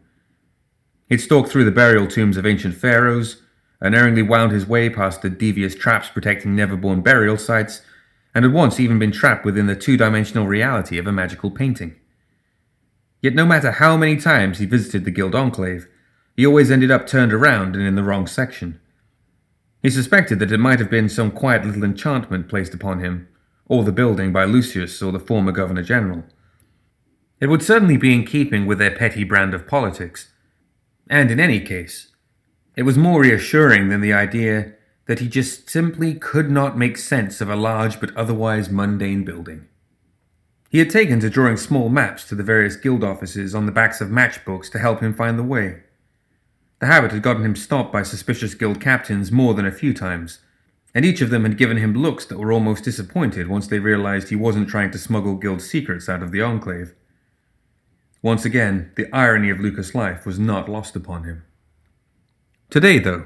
He'd 1.08 1.22
stalked 1.22 1.50
through 1.50 1.66
the 1.66 1.72
burial 1.72 2.08
tombs 2.08 2.38
of 2.38 2.46
ancient 2.46 2.76
pharaohs, 2.76 3.42
unerringly 3.80 4.24
wound 4.24 4.52
his 4.52 4.66
way 4.66 4.90
past 4.90 5.22
the 5.22 5.30
devious 5.30 5.76
traps 5.76 6.10
protecting 6.10 6.56
never-born 6.56 7.02
burial 7.02 7.38
sites, 7.38 7.82
and 8.36 8.44
had 8.44 8.54
once 8.54 8.80
even 8.80 9.00
been 9.00 9.12
trapped 9.12 9.46
within 9.46 9.68
the 9.68 9.76
two-dimensional 9.76 10.48
reality 10.48 10.98
of 10.98 11.08
a 11.08 11.12
magical 11.12 11.50
painting. 11.50 11.96
Yet 13.22 13.34
no 13.34 13.46
matter 13.46 13.72
how 13.72 13.98
many 13.98 14.18
times 14.18 14.60
he 14.60 14.66
visited 14.66 15.06
the 15.06 15.12
Guild 15.12 15.34
Enclave, 15.34 15.88
he 16.36 16.46
always 16.46 16.70
ended 16.70 16.92
up 16.92 17.08
turned 17.08 17.34
around 17.34 17.76
and 17.76 17.86
in 17.86 17.96
the 17.96 18.04
wrong 18.04 18.28
section. 18.28 18.80
He 19.82 19.90
suspected 19.90 20.40
that 20.40 20.52
it 20.52 20.60
might 20.60 20.80
have 20.80 20.90
been 20.90 21.10
some 21.10 21.32
quiet 21.32 21.66
little 21.66 21.84
enchantment 21.84 22.50
placed 22.50 22.74
upon 22.74 23.00
him, 23.00 23.28
or 23.66 23.84
the 23.84 23.92
building 23.92 24.32
by 24.32 24.46
Lucius 24.46 25.02
or 25.02 25.12
the 25.12 25.20
former 25.20 25.52
Governor 25.52 25.84
General. 25.84 26.24
It 27.40 27.48
would 27.48 27.64
certainly 27.64 27.98
be 27.98 28.14
in 28.14 28.26
keeping 28.26 28.66
with 28.66 28.78
their 28.78 28.96
petty 28.96 29.24
brand 29.24 29.54
of 29.54 29.68
politics, 29.68 30.32
and 31.10 31.32
in 31.32 31.40
any 31.40 31.60
case, 31.60 32.08
it 32.76 32.84
was 32.84 32.98
more 32.98 33.22
reassuring 33.22 33.90
than 33.90 34.02
the 34.02 34.14
idea 34.14 34.74
that 35.08 35.20
he 35.20 35.28
just 35.28 35.70
simply 35.70 36.14
could 36.14 36.52
not 36.52 36.78
make 36.78 36.98
sense 36.98 37.42
of 37.42 37.50
a 37.50 37.56
large 37.56 38.00
but 38.00 38.16
otherwise 38.16 38.70
mundane 38.70 39.24
building. 39.24 39.68
He 40.70 40.80
had 40.80 40.90
taken 40.90 41.20
to 41.22 41.30
drawing 41.30 41.58
small 41.58 41.90
maps 41.90 42.26
to 42.26 42.36
the 42.36 42.44
various 42.44 42.76
guild 42.76 43.04
offices 43.04 43.56
on 43.56 43.66
the 43.66 43.72
backs 43.72 44.02
of 44.02 44.10
matchbooks 44.10 44.70
to 44.72 44.80
help 44.80 45.00
him 45.00 45.14
find 45.14 45.40
the 45.40 45.44
way. 45.44 45.84
The 46.80 46.88
habit 46.88 47.12
had 47.12 47.24
gotten 47.24 47.46
him 47.46 47.56
stopped 47.56 47.92
by 47.92 48.04
suspicious 48.04 48.54
guild 48.54 48.82
captains 48.82 49.32
more 49.32 49.54
than 49.54 49.66
a 49.66 49.72
few 49.72 49.94
times, 49.94 50.40
and 50.94 51.06
each 51.06 51.22
of 51.22 51.30
them 51.30 51.44
had 51.44 51.58
given 51.58 51.78
him 51.78 51.94
looks 51.94 52.26
that 52.26 52.38
were 52.38 52.52
almost 52.52 52.84
disappointed 52.84 53.48
once 53.48 53.68
they 53.68 53.80
realized 53.80 54.30
he 54.30 54.36
wasn't 54.36 54.70
trying 54.70 54.92
to 54.92 54.98
smuggle 54.98 55.36
guild 55.36 55.62
secrets 55.62 56.10
out 56.10 56.22
of 56.22 56.32
the 56.32 56.42
Enclave. 56.42 56.94
Once 58.28 58.44
again, 58.44 58.92
the 58.98 59.08
irony 59.14 59.50
of 59.50 59.62
Lucas' 59.62 59.96
life 59.96 60.26
was 60.26 60.38
not 60.38 60.68
lost 60.68 60.98
upon 60.98 61.24
him. 61.24 61.46
Today, 62.70 63.00
though, 63.00 63.26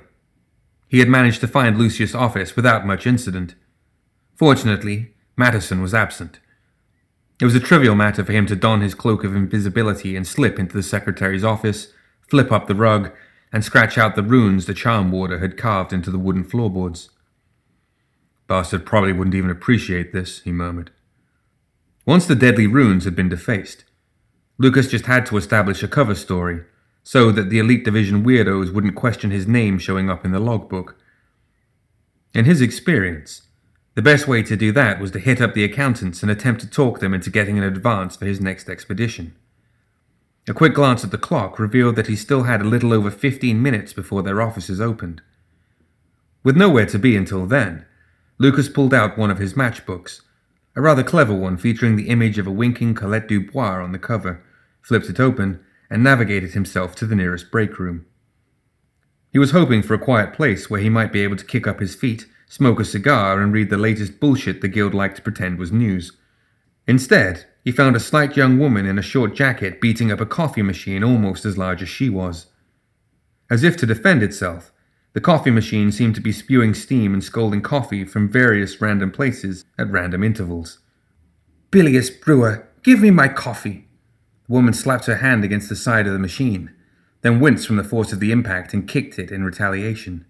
he 0.89 0.99
had 0.99 1.09
managed 1.09 1.41
to 1.41 1.47
find 1.47 1.75
Lucius' 1.75 2.13
office 2.13 2.55
without 2.55 2.85
much 2.85 3.07
incident. 3.07 3.55
Fortunately, 4.35 5.15
Madison 5.35 5.81
was 5.81 5.95
absent. 5.95 6.39
It 7.41 7.45
was 7.45 7.55
a 7.55 7.59
trivial 7.59 7.95
matter 7.95 8.23
for 8.23 8.31
him 8.31 8.45
to 8.45 8.55
don 8.55 8.81
his 8.81 8.93
cloak 8.93 9.23
of 9.23 9.35
invisibility 9.35 10.15
and 10.15 10.27
slip 10.27 10.59
into 10.59 10.77
the 10.77 10.83
secretary's 10.83 11.43
office, 11.43 11.87
flip 12.29 12.51
up 12.51 12.67
the 12.67 12.75
rug, 12.75 13.11
and 13.51 13.63
scratch 13.63 13.97
out 13.97 14.15
the 14.15 14.21
runes 14.21 14.67
the 14.67 14.75
charm 14.75 15.11
warder 15.11 15.39
had 15.39 15.57
carved 15.57 15.93
into 15.93 16.11
the 16.11 16.19
wooden 16.19 16.43
floorboards. 16.43 17.09
Bastard 18.45 18.85
probably 18.85 19.13
wouldn't 19.13 19.33
even 19.33 19.49
appreciate 19.49 20.13
this, 20.13 20.41
he 20.41 20.51
murmured. 20.51 20.91
Once 22.05 22.27
the 22.27 22.35
deadly 22.35 22.67
runes 22.67 23.05
had 23.05 23.15
been 23.15 23.29
defaced, 23.29 23.83
Lucas 24.57 24.87
just 24.87 25.05
had 25.05 25.25
to 25.25 25.37
establish 25.37 25.81
a 25.81 25.87
cover 25.87 26.15
story 26.15 26.63
so 27.03 27.31
that 27.31 27.49
the 27.49 27.59
Elite 27.59 27.83
Division 27.83 28.23
weirdos 28.23 28.73
wouldn't 28.73 28.95
question 28.95 29.31
his 29.31 29.47
name 29.47 29.79
showing 29.79 30.09
up 30.09 30.23
in 30.23 30.31
the 30.31 30.39
logbook. 30.39 30.97
In 32.33 32.45
his 32.45 32.61
experience, 32.61 33.47
the 33.95 34.01
best 34.01 34.27
way 34.27 34.43
to 34.43 34.55
do 34.55 34.71
that 34.71 34.99
was 34.99 35.11
to 35.11 35.19
hit 35.19 35.41
up 35.41 35.53
the 35.53 35.63
accountants 35.63 36.21
and 36.21 36.31
attempt 36.31 36.61
to 36.61 36.69
talk 36.69 36.99
them 36.99 37.13
into 37.13 37.29
getting 37.29 37.57
an 37.57 37.63
advance 37.63 38.15
for 38.15 38.25
his 38.25 38.39
next 38.39 38.69
expedition. 38.69 39.35
A 40.47 40.53
quick 40.53 40.73
glance 40.73 41.03
at 41.03 41.11
the 41.11 41.17
clock 41.17 41.59
revealed 41.59 41.95
that 41.97 42.07
he 42.07 42.15
still 42.15 42.43
had 42.43 42.61
a 42.61 42.65
little 42.65 42.93
over 42.93 43.11
15 43.11 43.61
minutes 43.61 43.93
before 43.93 44.23
their 44.23 44.41
offices 44.41 44.79
opened. 44.79 45.21
With 46.43 46.57
nowhere 46.57 46.85
to 46.87 46.97
be 46.97 47.15
until 47.15 47.45
then, 47.45 47.85
Lucas 48.37 48.69
pulled 48.69 48.93
out 48.93 49.17
one 49.17 49.29
of 49.29 49.37
his 49.37 49.53
matchbooks, 49.53 50.21
a 50.75 50.81
rather 50.81 51.03
clever 51.03 51.33
one 51.33 51.57
featuring 51.57 51.95
the 51.95 52.09
image 52.09 52.37
of 52.37 52.47
a 52.47 52.51
winking 52.51 52.93
Colette 52.93 53.27
Dubois 53.27 53.83
on 53.83 53.91
the 53.91 53.99
cover, 53.99 54.43
flipped 54.81 55.09
it 55.09 55.19
open, 55.19 55.59
and 55.89 56.03
navigated 56.03 56.51
himself 56.51 56.95
to 56.95 57.05
the 57.05 57.15
nearest 57.15 57.51
break 57.51 57.77
room. 57.77 58.05
He 59.31 59.39
was 59.39 59.51
hoping 59.51 59.81
for 59.81 59.93
a 59.93 59.99
quiet 59.99 60.33
place 60.33 60.69
where 60.69 60.81
he 60.81 60.89
might 60.89 61.11
be 61.11 61.21
able 61.21 61.37
to 61.37 61.45
kick 61.45 61.67
up 61.67 61.79
his 61.79 61.95
feet, 61.95 62.25
smoke 62.47 62.79
a 62.79 62.85
cigar, 62.85 63.41
and 63.41 63.53
read 63.53 63.69
the 63.69 63.77
latest 63.77 64.19
bullshit 64.19 64.61
the 64.61 64.67
guild 64.67 64.93
liked 64.93 65.17
to 65.17 65.21
pretend 65.21 65.57
was 65.57 65.71
news. 65.71 66.13
Instead, 66.87 67.45
he 67.63 67.71
found 67.71 67.95
a 67.95 67.99
slight 67.99 68.35
young 68.35 68.57
woman 68.57 68.85
in 68.85 68.97
a 68.97 69.03
short 69.03 69.35
jacket 69.35 69.79
beating 69.79 70.11
up 70.11 70.19
a 70.19 70.25
coffee 70.25 70.61
machine 70.61 71.03
almost 71.03 71.45
as 71.45 71.57
large 71.57 71.81
as 71.81 71.89
she 71.89 72.09
was. 72.09 72.47
As 73.49 73.63
if 73.63 73.77
to 73.77 73.85
defend 73.85 74.23
itself, 74.23 74.71
the 75.13 75.21
coffee 75.21 75.51
machine 75.51 75.91
seemed 75.91 76.15
to 76.15 76.21
be 76.21 76.31
spewing 76.31 76.73
steam 76.73 77.13
and 77.13 77.23
scalding 77.23 77.61
coffee 77.61 78.05
from 78.05 78.31
various 78.31 78.79
random 78.79 79.11
places 79.11 79.65
at 79.77 79.91
random 79.91 80.23
intervals. 80.23 80.79
Bilious 81.69 82.09
brewer, 82.09 82.67
give 82.83 83.01
me 83.01 83.11
my 83.11 83.27
coffee. 83.27 83.87
The 84.47 84.53
woman 84.53 84.73
slapped 84.73 85.05
her 85.05 85.17
hand 85.17 85.43
against 85.43 85.69
the 85.69 85.75
side 85.75 86.07
of 86.07 86.13
the 86.13 86.19
machine, 86.19 86.73
then 87.21 87.39
winced 87.39 87.67
from 87.67 87.75
the 87.75 87.83
force 87.83 88.13
of 88.13 88.19
the 88.19 88.31
impact 88.31 88.73
and 88.73 88.87
kicked 88.87 89.19
it 89.19 89.31
in 89.31 89.43
retaliation. 89.43 90.25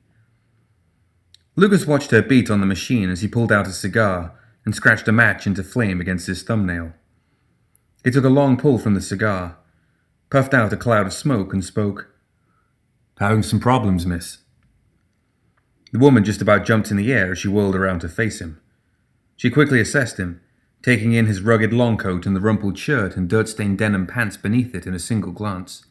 Lucas 1.56 1.86
watched 1.86 2.12
her 2.12 2.22
beat 2.22 2.50
on 2.50 2.60
the 2.60 2.66
machine 2.66 3.10
as 3.10 3.22
he 3.22 3.28
pulled 3.28 3.52
out 3.52 3.68
a 3.68 3.72
cigar 3.72 4.34
and 4.66 4.76
scratched 4.76 5.08
a 5.08 5.12
match 5.12 5.46
into 5.46 5.64
flame 5.64 6.02
against 6.02 6.28
his 6.28 6.44
thumbnail. 6.44 6.94
He 8.04 8.12
took 8.12 8.26
a 8.26 8.30
long 8.30 8.58
pull 8.58 8.80
from 8.80 8.96
the 8.96 9.02
cigar, 9.02 9.58
puffed 10.30 10.54
out 10.54 10.74
a 10.74 10.78
cloud 10.78 11.06
of 11.06 11.14
smoke, 11.14 11.54
and 11.54 11.64
spoke. 11.64 12.08
Having 13.20 13.44
some 13.44 13.60
problems, 13.60 14.06
miss. 14.06 14.40
The 15.92 16.00
woman 16.00 16.24
just 16.24 16.42
about 16.42 16.66
jumped 16.66 16.90
in 16.90 16.98
the 16.98 17.12
air 17.12 17.34
as 17.34 17.40
she 17.40 17.48
whirled 17.48 17.76
around 17.76 18.00
to 18.00 18.10
face 18.10 18.40
him. 18.40 18.60
She 19.36 19.50
quickly 19.50 19.82
assessed 19.82 20.18
him, 20.18 20.42
taking 20.82 21.14
in 21.14 21.26
his 21.26 21.42
rugged 21.42 21.74
long 21.74 21.98
coat 21.98 22.26
and 22.26 22.36
the 22.36 22.40
rumpled 22.40 22.78
shirt 22.78 23.16
and 23.18 23.30
dirt 23.30 23.50
stained 23.50 23.78
denim 23.78 24.08
pants 24.08 24.38
beneath 24.38 24.74
it 24.74 24.88
in 24.88 24.94
a 24.94 25.00
single 25.00 25.32
glance. 25.32 25.86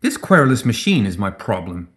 This 0.00 0.16
querulous 0.16 0.64
machine 0.64 1.06
is 1.06 1.16
my 1.16 1.30
problem. 1.30 1.88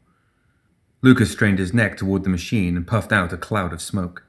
Lucas 1.02 1.32
strained 1.32 1.60
his 1.60 1.74
neck 1.74 1.98
toward 1.98 2.24
the 2.24 2.30
machine 2.30 2.78
and 2.78 2.88
puffed 2.88 3.12
out 3.12 3.34
a 3.34 3.38
cloud 3.38 3.74
of 3.74 3.82
smoke. 3.82 4.24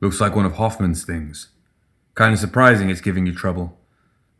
Looks 0.00 0.20
like 0.20 0.34
one 0.34 0.46
of 0.46 0.54
Hoffman's 0.54 1.04
things. 1.04 1.48
Kinda 2.16 2.36
surprising 2.36 2.90
it's 2.90 3.00
giving 3.00 3.26
you 3.26 3.34
trouble. 3.34 3.78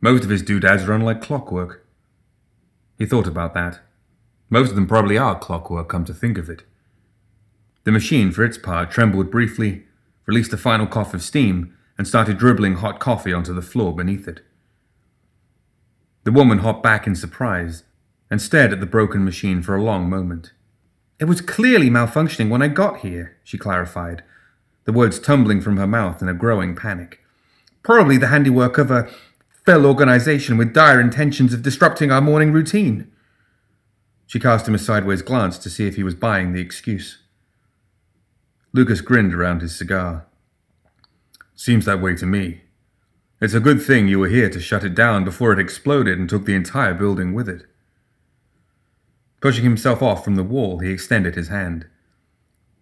Most 0.01 0.23
of 0.23 0.29
his 0.29 0.41
doodads 0.41 0.85
run 0.85 1.01
like 1.01 1.21
clockwork. 1.21 1.85
He 2.97 3.05
thought 3.05 3.27
about 3.27 3.53
that. 3.53 3.79
Most 4.49 4.69
of 4.69 4.75
them 4.75 4.87
probably 4.87 5.17
are 5.17 5.37
clockwork, 5.37 5.87
come 5.87 6.03
to 6.05 6.13
think 6.13 6.37
of 6.37 6.49
it. 6.49 6.63
The 7.83 7.91
machine, 7.91 8.31
for 8.31 8.43
its 8.43 8.57
part, 8.57 8.91
trembled 8.91 9.31
briefly, 9.31 9.85
released 10.25 10.53
a 10.53 10.57
final 10.57 10.87
cough 10.87 11.13
of 11.13 11.23
steam, 11.23 11.75
and 11.97 12.07
started 12.07 12.37
dribbling 12.37 12.75
hot 12.75 12.99
coffee 12.99 13.33
onto 13.33 13.53
the 13.53 13.61
floor 13.61 13.95
beneath 13.95 14.27
it. 14.27 14.41
The 16.23 16.31
woman 16.31 16.59
hopped 16.59 16.83
back 16.83 17.05
in 17.05 17.15
surprise 17.15 17.83
and 18.29 18.41
stared 18.41 18.71
at 18.71 18.79
the 18.79 18.85
broken 18.85 19.25
machine 19.25 19.61
for 19.61 19.75
a 19.75 19.83
long 19.83 20.09
moment. 20.09 20.53
It 21.19 21.25
was 21.25 21.41
clearly 21.41 21.89
malfunctioning 21.89 22.49
when 22.49 22.61
I 22.61 22.67
got 22.67 22.99
here, 22.99 23.37
she 23.43 23.57
clarified, 23.57 24.23
the 24.85 24.93
words 24.93 25.19
tumbling 25.19 25.61
from 25.61 25.77
her 25.77 25.85
mouth 25.85 26.21
in 26.21 26.29
a 26.29 26.33
growing 26.33 26.75
panic. 26.75 27.19
Probably 27.83 28.17
the 28.17 28.27
handiwork 28.27 28.77
of 28.77 28.89
a 28.89 29.09
fell 29.65 29.85
organization 29.85 30.57
with 30.57 30.73
dire 30.73 30.99
intentions 30.99 31.53
of 31.53 31.61
disrupting 31.61 32.11
our 32.11 32.21
morning 32.21 32.51
routine. 32.51 33.11
She 34.25 34.39
cast 34.39 34.67
him 34.67 34.75
a 34.75 34.79
sideways 34.79 35.21
glance 35.21 35.57
to 35.59 35.69
see 35.69 35.87
if 35.87 35.95
he 35.95 36.03
was 36.03 36.15
buying 36.15 36.53
the 36.53 36.61
excuse. 36.61 37.20
Lucas 38.73 39.01
grinned 39.01 39.33
around 39.33 39.61
his 39.61 39.75
cigar. 39.75 40.25
Seems 41.55 41.85
that 41.85 42.01
way 42.01 42.15
to 42.15 42.25
me. 42.25 42.61
It's 43.41 43.53
a 43.53 43.59
good 43.59 43.81
thing 43.81 44.07
you 44.07 44.19
were 44.19 44.29
here 44.29 44.49
to 44.49 44.59
shut 44.59 44.83
it 44.83 44.95
down 44.95 45.23
before 45.25 45.51
it 45.51 45.59
exploded 45.59 46.17
and 46.17 46.29
took 46.29 46.45
the 46.45 46.55
entire 46.55 46.93
building 46.93 47.33
with 47.33 47.49
it. 47.49 47.65
Pushing 49.41 49.63
himself 49.63 50.01
off 50.01 50.23
from 50.23 50.35
the 50.35 50.43
wall, 50.43 50.79
he 50.79 50.91
extended 50.91 51.35
his 51.35 51.47
hand. 51.47 51.87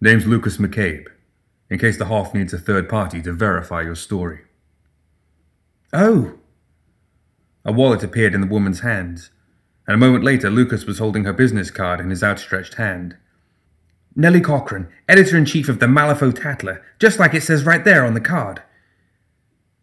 Name's 0.02 0.28
Lucas 0.28 0.58
McCabe, 0.58 1.08
in 1.70 1.80
case 1.80 1.98
the 1.98 2.06
Hoff 2.06 2.34
needs 2.34 2.54
a 2.54 2.58
third 2.60 2.90
party 2.90 3.22
to 3.22 3.32
verify 3.32 3.82
your 3.82 3.96
story. 3.96 4.42
Oh! 5.92 6.38
A 7.66 7.72
wallet 7.72 8.04
appeared 8.04 8.36
in 8.36 8.42
the 8.42 8.48
woman's 8.48 8.82
hands, 8.82 9.32
and 9.88 9.96
a 9.96 9.98
moment 9.98 10.24
later 10.24 10.50
Lucas 10.50 10.86
was 10.86 11.00
holding 11.00 11.24
her 11.24 11.34
business 11.34 11.72
card 11.72 12.00
in 12.00 12.10
his 12.10 12.24
outstretched 12.24 12.76
hand. 12.76 13.18
Nellie 14.16 14.42
Cochran, 14.42 14.90
editor 15.08 15.38
in 15.38 15.46
chief 15.46 15.70
of 15.70 15.80
the 15.80 15.86
Malifaux 15.86 16.34
Tatler, 16.34 16.82
just 17.00 17.20
like 17.20 17.34
it 17.34 17.44
says 17.44 17.66
right 17.66 17.84
there 17.84 18.06
on 18.06 18.14
the 18.14 18.22
card. 18.22 18.62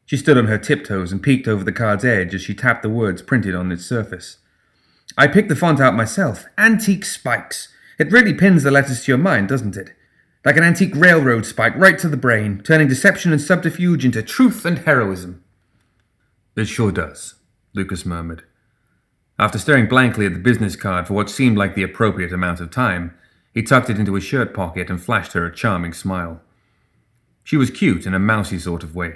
She 0.04 0.16
stood 0.16 0.38
on 0.38 0.46
her 0.46 0.58
tiptoes 0.58 1.10
and 1.10 1.22
peeked 1.22 1.48
over 1.48 1.64
the 1.64 1.72
card's 1.72 2.04
edge 2.04 2.34
as 2.34 2.42
she 2.42 2.54
tapped 2.54 2.82
the 2.82 2.88
words 2.88 3.22
printed 3.22 3.54
on 3.54 3.72
its 3.72 3.84
surface. 3.84 4.38
I 5.18 5.26
picked 5.26 5.48
the 5.48 5.56
font 5.56 5.80
out 5.80 5.94
myself. 5.94 6.46
Antique 6.58 7.04
spikes. 7.04 7.68
It 7.98 8.12
really 8.12 8.34
pins 8.34 8.62
the 8.62 8.70
letters 8.70 9.04
to 9.04 9.12
your 9.12 9.18
mind, 9.18 9.48
doesn't 9.48 9.76
it? 9.76 9.94
Like 10.44 10.56
an 10.56 10.62
antique 10.62 10.94
railroad 10.94 11.44
spike 11.44 11.74
right 11.76 11.98
to 11.98 12.08
the 12.08 12.16
brain, 12.16 12.60
turning 12.62 12.86
deception 12.86 13.32
and 13.32 13.40
subterfuge 13.40 14.04
into 14.04 14.22
truth 14.22 14.64
and 14.64 14.78
heroism. 14.78 15.42
It 16.56 16.66
sure 16.66 16.92
does, 16.92 17.34
Lucas 17.74 18.06
murmured. 18.06 18.44
After 19.38 19.58
staring 19.58 19.88
blankly 19.88 20.24
at 20.26 20.32
the 20.32 20.38
business 20.38 20.76
card 20.76 21.06
for 21.06 21.14
what 21.14 21.28
seemed 21.28 21.58
like 21.58 21.74
the 21.74 21.82
appropriate 21.82 22.32
amount 22.32 22.60
of 22.60 22.70
time, 22.70 23.14
he 23.56 23.62
tucked 23.62 23.88
it 23.88 23.98
into 23.98 24.12
his 24.12 24.22
shirt 24.22 24.52
pocket 24.52 24.90
and 24.90 25.02
flashed 25.02 25.32
her 25.32 25.46
a 25.46 25.54
charming 25.54 25.94
smile. 25.94 26.42
She 27.42 27.56
was 27.56 27.70
cute 27.70 28.04
in 28.04 28.12
a 28.12 28.18
mousy 28.18 28.58
sort 28.58 28.82
of 28.82 28.94
way 28.94 29.14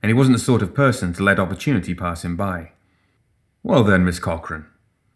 and 0.00 0.08
he 0.08 0.14
wasn't 0.14 0.36
the 0.36 0.44
sort 0.44 0.62
of 0.62 0.72
person 0.72 1.12
to 1.14 1.22
let 1.24 1.40
opportunity 1.40 1.92
pass 1.92 2.24
him 2.24 2.36
by. 2.36 2.70
Well 3.64 3.82
then, 3.82 4.04
Miss 4.04 4.20
Cochran, 4.20 4.66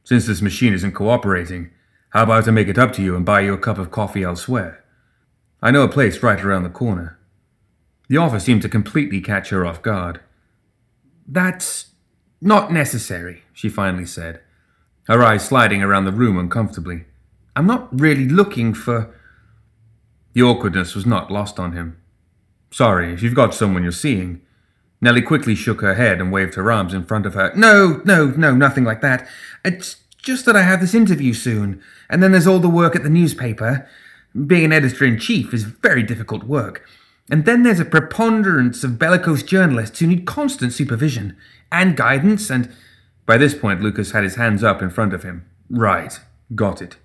since 0.02 0.26
this 0.26 0.42
machine 0.42 0.72
isn't 0.72 0.96
cooperating, 0.96 1.70
how 2.10 2.24
about 2.24 2.48
I 2.48 2.50
make 2.50 2.66
it 2.66 2.76
up 2.76 2.92
to 2.94 3.02
you 3.02 3.14
and 3.14 3.24
buy 3.24 3.42
you 3.42 3.54
a 3.54 3.58
cup 3.58 3.78
of 3.78 3.92
coffee 3.92 4.24
elsewhere? 4.24 4.82
I 5.62 5.70
know 5.70 5.82
a 5.82 5.88
place 5.88 6.24
right 6.24 6.44
around 6.44 6.64
the 6.64 6.68
corner. 6.68 7.20
The 8.08 8.16
offer 8.16 8.40
seemed 8.40 8.62
to 8.62 8.68
completely 8.68 9.20
catch 9.20 9.50
her 9.50 9.64
off 9.64 9.80
guard. 9.80 10.18
That's 11.24 11.92
not 12.40 12.72
necessary, 12.72 13.44
she 13.52 13.68
finally 13.68 14.06
said, 14.06 14.40
her 15.06 15.22
eyes 15.22 15.44
sliding 15.44 15.84
around 15.84 16.04
the 16.04 16.10
room 16.10 16.36
uncomfortably. 16.36 17.04
I'm 17.56 17.66
not 17.66 17.88
really 17.98 18.28
looking 18.28 18.74
for. 18.74 19.12
The 20.34 20.42
awkwardness 20.42 20.94
was 20.94 21.06
not 21.06 21.30
lost 21.30 21.58
on 21.58 21.72
him. 21.72 21.96
Sorry, 22.70 23.14
if 23.14 23.22
you've 23.22 23.34
got 23.34 23.54
someone 23.54 23.82
you're 23.82 23.92
seeing, 23.92 24.42
Nellie 25.00 25.22
quickly 25.22 25.54
shook 25.54 25.80
her 25.80 25.94
head 25.94 26.20
and 26.20 26.30
waved 26.30 26.54
her 26.56 26.70
arms 26.70 26.92
in 26.92 27.06
front 27.06 27.24
of 27.24 27.32
her. 27.32 27.52
No, 27.56 28.02
no, 28.04 28.26
no, 28.26 28.54
nothing 28.54 28.84
like 28.84 29.00
that. 29.00 29.26
It's 29.64 29.96
just 30.18 30.44
that 30.44 30.56
I 30.56 30.62
have 30.62 30.80
this 30.80 30.94
interview 30.94 31.32
soon, 31.32 31.82
and 32.10 32.22
then 32.22 32.32
there's 32.32 32.46
all 32.46 32.58
the 32.58 32.68
work 32.68 32.94
at 32.94 33.02
the 33.02 33.08
newspaper. 33.08 33.88
Being 34.46 34.66
an 34.66 34.72
editor 34.72 35.06
in 35.06 35.18
chief 35.18 35.54
is 35.54 35.64
very 35.64 36.02
difficult 36.02 36.44
work. 36.44 36.86
And 37.30 37.46
then 37.46 37.62
there's 37.62 37.80
a 37.80 37.86
preponderance 37.86 38.84
of 38.84 38.98
bellicose 38.98 39.42
journalists 39.42 39.98
who 39.98 40.06
need 40.06 40.26
constant 40.26 40.74
supervision 40.74 41.36
and 41.72 41.96
guidance, 41.96 42.50
and 42.50 42.70
by 43.24 43.38
this 43.38 43.54
point 43.54 43.80
Lucas 43.80 44.10
had 44.10 44.24
his 44.24 44.34
hands 44.34 44.62
up 44.62 44.82
in 44.82 44.90
front 44.90 45.14
of 45.14 45.22
him. 45.22 45.48
Right, 45.70 46.20
got 46.54 46.82
it. 46.82 46.96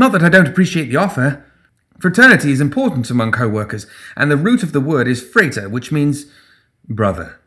Not 0.00 0.12
that 0.12 0.22
I 0.22 0.30
don't 0.30 0.48
appreciate 0.48 0.88
the 0.88 0.96
offer. 0.96 1.44
Fraternity 1.98 2.52
is 2.52 2.60
important 2.62 3.10
among 3.10 3.32
co 3.32 3.46
workers, 3.46 3.86
and 4.16 4.30
the 4.30 4.36
root 4.38 4.62
of 4.62 4.72
the 4.72 4.80
word 4.80 5.06
is 5.06 5.22
frater, 5.22 5.68
which 5.68 5.92
means 5.92 6.24
brother. 6.88 7.38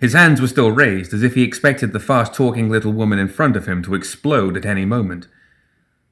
His 0.00 0.14
hands 0.14 0.40
were 0.40 0.48
still 0.48 0.70
raised, 0.70 1.12
as 1.12 1.22
if 1.22 1.34
he 1.34 1.42
expected 1.42 1.92
the 1.92 2.00
fast 2.00 2.32
talking 2.32 2.70
little 2.70 2.92
woman 2.92 3.18
in 3.18 3.28
front 3.28 3.54
of 3.54 3.68
him 3.68 3.82
to 3.82 3.94
explode 3.94 4.56
at 4.56 4.64
any 4.64 4.86
moment. 4.86 5.28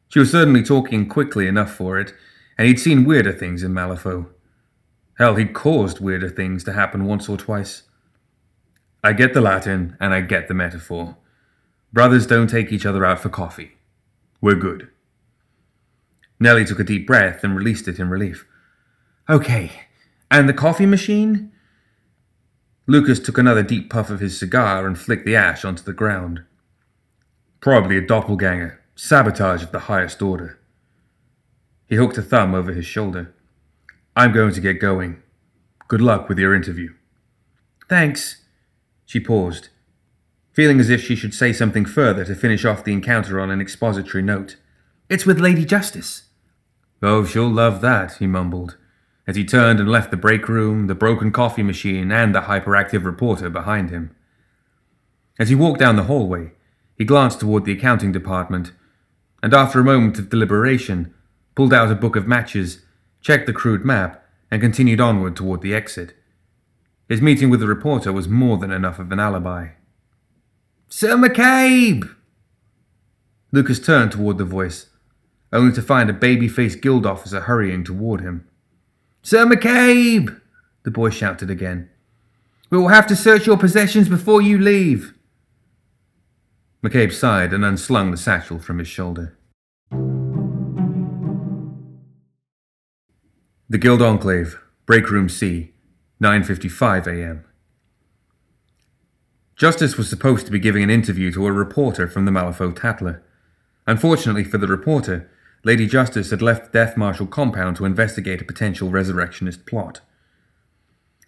She 0.09 0.19
was 0.19 0.31
certainly 0.31 0.63
talking 0.63 1.09
quickly 1.09 1.47
enough 1.47 1.73
for 1.73 1.99
it, 1.99 2.13
and 2.59 2.69
he'd 2.69 2.79
seen 2.79 3.07
weirder 3.07 3.33
things 3.33 3.63
in 3.63 3.73
Malifaux. 3.73 4.29
Hell, 5.17 5.37
he'd 5.37 5.55
caused 5.55 6.01
weirder 6.01 6.29
things 6.29 6.65
to 6.65 6.75
happen 6.75 7.07
once 7.07 7.31
or 7.31 7.39
twice. 7.39 7.85
I 9.03 9.15
get 9.15 9.33
the 9.33 9.41
Latin, 9.41 9.97
and 10.01 10.13
I 10.13 10.21
get 10.21 10.49
the 10.49 10.55
metaphor. 10.55 11.17
Brothers 11.95 12.27
don't 12.27 12.51
take 12.51 12.73
each 12.73 12.85
other 12.85 13.07
out 13.07 13.21
for 13.21 13.31
coffee. 13.31 13.79
We're 14.43 14.57
good. 14.57 14.91
Nellie 16.39 16.65
took 16.65 16.81
a 16.81 16.85
deep 16.85 17.07
breath 17.07 17.43
and 17.43 17.57
released 17.57 17.89
it 17.89 17.99
in 17.99 18.11
relief. 18.11 18.47
Okay, 19.29 19.73
and 20.31 20.49
the 20.49 20.55
coffee 20.55 20.87
machine? 20.87 21.53
Lucas 22.87 23.19
took 23.19 23.39
another 23.39 23.63
deep 23.63 23.91
puff 23.91 24.11
of 24.11 24.21
his 24.21 24.39
cigar 24.39 24.87
and 24.87 24.99
flicked 24.99 25.27
the 25.27 25.35
ash 25.35 25.65
onto 25.65 25.83
the 25.83 25.93
ground. 25.93 26.45
Probably 27.61 27.97
a 27.97 28.07
doppelganger, 28.07 28.81
sabotage 28.95 29.63
of 29.63 29.73
the 29.73 29.81
highest 29.81 30.23
order. 30.23 30.59
He 31.89 31.97
hooked 31.97 32.19
a 32.19 32.23
thumb 32.23 32.55
over 32.55 32.73
his 32.73 32.87
shoulder. 32.87 33.35
I'm 34.15 34.33
going 34.33 34.53
to 34.53 34.61
get 34.61 34.81
going. 34.81 35.23
Good 35.89 36.01
luck 36.01 36.29
with 36.29 36.39
your 36.39 36.55
interview. 36.55 36.95
Thanks. 37.89 38.43
She 39.05 39.21
paused, 39.21 39.69
feeling 40.53 40.81
as 40.81 40.91
if 40.91 41.03
she 41.03 41.15
should 41.15 41.35
say 41.35 41.53
something 41.53 41.85
further 41.85 42.25
to 42.25 42.35
finish 42.35 42.65
off 42.65 42.83
the 42.83 42.93
encounter 42.93 43.41
on 43.41 43.51
an 43.51 43.61
expository 43.61 44.23
note. 44.23 44.57
It's 45.09 45.27
with 45.27 45.39
Lady 45.39 45.65
Justice. 45.65 46.25
Oh, 47.03 47.25
she'll 47.25 47.51
love 47.51 47.81
that, 47.83 48.15
he 48.15 48.27
mumbled, 48.27 48.77
as 49.27 49.37
he 49.37 49.45
turned 49.45 49.81
and 49.81 49.89
left 49.89 50.11
the 50.11 50.17
break 50.17 50.49
room, 50.49 50.87
the 50.87 50.95
broken 50.95 51.31
coffee 51.31 51.63
machine, 51.63 52.11
and 52.11 52.35
the 52.35 52.43
hyperactive 52.43 53.05
reporter 53.05 53.51
behind 53.51 53.91
him. 53.91 54.15
As 55.39 55.49
he 55.51 55.55
walked 55.55 55.81
down 55.81 55.97
the 55.97 56.05
hallway, 56.05 56.53
he 56.97 57.05
glanced 57.05 57.41
toward 57.41 57.65
the 57.65 57.73
accounting 57.73 58.13
department, 58.13 58.73
and 59.43 59.53
after 59.53 59.81
a 59.81 59.85
moment 59.85 60.19
of 60.19 60.31
deliberation, 60.31 61.13
pulled 61.55 61.75
out 61.75 61.91
a 61.91 61.95
book 61.95 62.17
of 62.17 62.27
matches, 62.27 62.83
checked 63.21 63.47
the 63.47 63.53
crude 63.53 63.85
map, 63.85 64.25
and 64.51 64.63
continued 64.63 65.01
onward 65.01 65.37
toward 65.37 65.61
the 65.61 65.75
exit. 65.75 66.15
His 67.09 67.21
meeting 67.21 67.51
with 67.51 67.61
the 67.61 67.67
reporter 67.67 68.13
was 68.13 68.29
more 68.29 68.57
than 68.57 68.73
enough 68.73 68.99
of 68.99 69.13
an 69.13 69.21
alibi. 69.21 69.69
Sir 70.89 71.17
McCabe! 71.17 72.15
Lucas 73.53 73.79
turned 73.79 74.13
toward 74.13 74.39
the 74.39 74.45
voice, 74.45 74.87
only 75.53 75.73
to 75.75 75.83
find 75.83 76.11
a 76.11 76.15
baby 76.15 76.49
faced 76.49 76.81
guild 76.81 77.07
officer 77.07 77.41
hurrying 77.41 77.85
toward 77.85 78.21
him. 78.21 78.47
Sir 79.23 79.47
McCabe! 79.47 80.41
the 80.83 80.91
boy 80.91 81.11
shouted 81.11 81.51
again. 81.51 81.91
We 82.71 82.79
will 82.79 82.89
have 82.89 83.07
to 83.09 83.17
search 83.17 83.47
your 83.47 83.57
possessions 83.57 84.09
before 84.09 84.41
you 84.41 84.59
leave. 84.59 85.15
McCabe 86.83 87.13
sighed 87.13 87.53
and 87.53 87.65
unslung 87.65 88.11
the 88.11 88.17
satchel 88.17 88.59
from 88.59 88.79
his 88.79 88.89
shoulder. 88.89 89.37
The 93.69 93.79
Guild 93.79 94.01
Enclave, 94.01 94.61
Break 94.85 95.11
Room 95.11 95.29
C, 95.29 95.73
9:55 96.23 97.07
a.m. 97.09 97.45
Justice 99.57 99.97
was 99.97 100.09
supposed 100.09 100.47
to 100.47 100.53
be 100.53 100.61
giving 100.61 100.85
an 100.85 100.91
interview 100.91 101.33
to 101.33 101.47
a 101.47 101.53
reporter 101.53 102.07
from 102.07 102.27
the 102.27 102.31
Malifaux 102.31 102.77
Tatler. 102.77 103.23
Unfortunately 103.87 104.45
for 104.45 104.59
the 104.59 104.69
reporter, 104.69 105.29
Lady 105.67 105.89
Justice 105.89 106.31
had 106.31 106.43
left 106.43 106.73
Death 106.73 106.97
Marshal 106.97 107.27
compound 107.27 107.75
to 107.75 107.85
investigate 107.85 108.41
a 108.41 108.45
potential 108.45 108.89
resurrectionist 108.89 109.67
plot. 109.67 110.01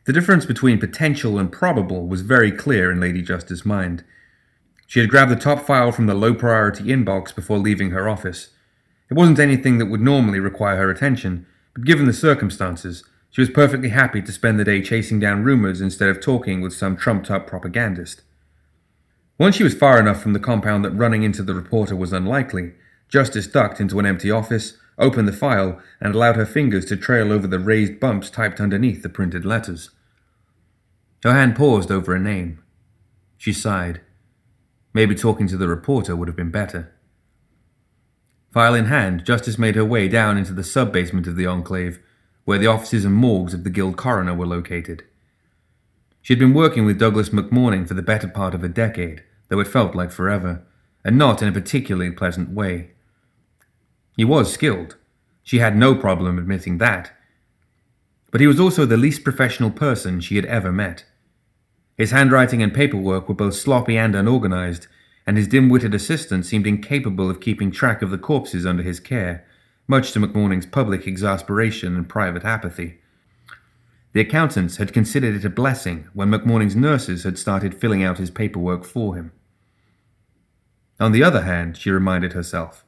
The 0.06 0.12
difference 0.12 0.46
between 0.46 0.78
potential 0.78 1.40
and 1.40 1.50
probable 1.50 2.06
was 2.06 2.20
very 2.20 2.52
clear 2.52 2.92
in 2.92 3.00
Lady 3.00 3.20
Justice's 3.20 3.66
mind. 3.66 4.04
She 4.86 5.00
had 5.00 5.10
grabbed 5.10 5.32
the 5.32 5.36
top 5.36 5.66
file 5.66 5.90
from 5.90 6.06
the 6.06 6.14
low 6.14 6.34
priority 6.34 6.84
inbox 6.84 7.34
before 7.34 7.58
leaving 7.58 7.90
her 7.90 8.08
office. 8.08 8.50
It 9.10 9.14
wasn't 9.14 9.40
anything 9.40 9.78
that 9.78 9.86
would 9.86 10.00
normally 10.00 10.38
require 10.38 10.76
her 10.76 10.88
attention, 10.88 11.44
but 11.74 11.84
given 11.84 12.06
the 12.06 12.12
circumstances, 12.12 13.02
She 13.30 13.40
was 13.40 13.50
perfectly 13.50 13.88
happy 13.88 14.22
to 14.22 14.32
spend 14.32 14.58
the 14.58 14.64
day 14.64 14.82
chasing 14.82 15.18
down 15.18 15.42
rumors 15.42 15.80
instead 15.80 16.08
of 16.08 16.20
talking 16.20 16.60
with 16.60 16.72
some 16.72 16.96
trumped 16.96 17.28
up 17.28 17.48
propagandist. 17.48 18.22
Once 19.36 19.56
she 19.56 19.64
was 19.64 19.74
far 19.74 19.98
enough 19.98 20.22
from 20.22 20.32
the 20.32 20.40
compound 20.40 20.84
that 20.84 20.92
running 20.92 21.24
into 21.24 21.42
the 21.42 21.54
reporter 21.54 21.96
was 21.96 22.12
unlikely, 22.12 22.74
Justice 23.08 23.46
ducked 23.46 23.80
into 23.80 23.98
an 23.98 24.06
empty 24.06 24.30
office, 24.30 24.76
opened 24.98 25.28
the 25.28 25.32
file, 25.32 25.80
and 26.00 26.14
allowed 26.14 26.36
her 26.36 26.46
fingers 26.46 26.84
to 26.86 26.96
trail 26.96 27.32
over 27.32 27.46
the 27.46 27.58
raised 27.58 27.98
bumps 27.98 28.30
typed 28.30 28.60
underneath 28.60 29.02
the 29.02 29.08
printed 29.08 29.44
letters. 29.44 29.90
Her 31.22 31.32
hand 31.32 31.56
paused 31.56 31.90
over 31.90 32.14
a 32.14 32.20
name. 32.20 32.62
She 33.36 33.52
sighed. 33.52 34.00
Maybe 34.92 35.14
talking 35.14 35.46
to 35.48 35.56
the 35.56 35.68
reporter 35.68 36.14
would 36.14 36.28
have 36.28 36.36
been 36.36 36.50
better. 36.50 36.94
File 38.52 38.74
in 38.74 38.86
hand, 38.86 39.24
Justice 39.24 39.58
made 39.58 39.76
her 39.76 39.84
way 39.84 40.08
down 40.08 40.38
into 40.38 40.52
the 40.52 40.64
sub 40.64 40.92
basement 40.92 41.26
of 41.26 41.36
the 41.36 41.46
Enclave, 41.46 42.00
where 42.44 42.58
the 42.58 42.66
offices 42.66 43.04
and 43.04 43.14
morgues 43.14 43.52
of 43.52 43.62
the 43.62 43.70
Guild 43.70 43.96
coroner 43.96 44.34
were 44.34 44.46
located. 44.46 45.04
She 46.22 46.32
had 46.32 46.38
been 46.38 46.54
working 46.54 46.84
with 46.84 46.98
Douglas 46.98 47.28
McMorning 47.28 47.86
for 47.86 47.94
the 47.94 48.02
better 48.02 48.28
part 48.28 48.54
of 48.54 48.64
a 48.64 48.68
decade, 48.68 49.22
though 49.48 49.60
it 49.60 49.66
felt 49.66 49.94
like 49.94 50.10
forever, 50.10 50.62
and 51.04 51.16
not 51.16 51.42
in 51.42 51.48
a 51.48 51.52
particularly 51.52 52.10
pleasant 52.10 52.50
way. 52.50 52.92
He 54.18 54.24
was 54.24 54.52
skilled. 54.52 54.96
She 55.44 55.60
had 55.60 55.76
no 55.76 55.94
problem 55.94 56.40
admitting 56.40 56.78
that. 56.78 57.12
But 58.32 58.40
he 58.40 58.48
was 58.48 58.58
also 58.58 58.84
the 58.84 58.96
least 58.96 59.22
professional 59.22 59.70
person 59.70 60.20
she 60.20 60.34
had 60.34 60.44
ever 60.46 60.72
met. 60.72 61.04
His 61.96 62.10
handwriting 62.10 62.60
and 62.60 62.74
paperwork 62.74 63.28
were 63.28 63.36
both 63.36 63.54
sloppy 63.54 63.96
and 63.96 64.16
unorganized, 64.16 64.88
and 65.24 65.36
his 65.36 65.46
dim 65.46 65.68
witted 65.68 65.94
assistant 65.94 66.46
seemed 66.46 66.66
incapable 66.66 67.30
of 67.30 67.40
keeping 67.40 67.70
track 67.70 68.02
of 68.02 68.10
the 68.10 68.18
corpses 68.18 68.66
under 68.66 68.82
his 68.82 68.98
care, 68.98 69.46
much 69.86 70.10
to 70.10 70.18
McMorning's 70.18 70.66
public 70.66 71.06
exasperation 71.06 71.94
and 71.94 72.08
private 72.08 72.44
apathy. 72.44 72.98
The 74.14 74.20
accountants 74.20 74.78
had 74.78 74.92
considered 74.92 75.36
it 75.36 75.44
a 75.44 75.50
blessing 75.50 76.08
when 76.12 76.32
McMorning's 76.32 76.74
nurses 76.74 77.22
had 77.22 77.38
started 77.38 77.72
filling 77.72 78.02
out 78.02 78.18
his 78.18 78.32
paperwork 78.32 78.84
for 78.84 79.14
him. 79.14 79.30
On 80.98 81.12
the 81.12 81.22
other 81.22 81.42
hand, 81.42 81.76
she 81.76 81.92
reminded 81.92 82.32
herself, 82.32 82.84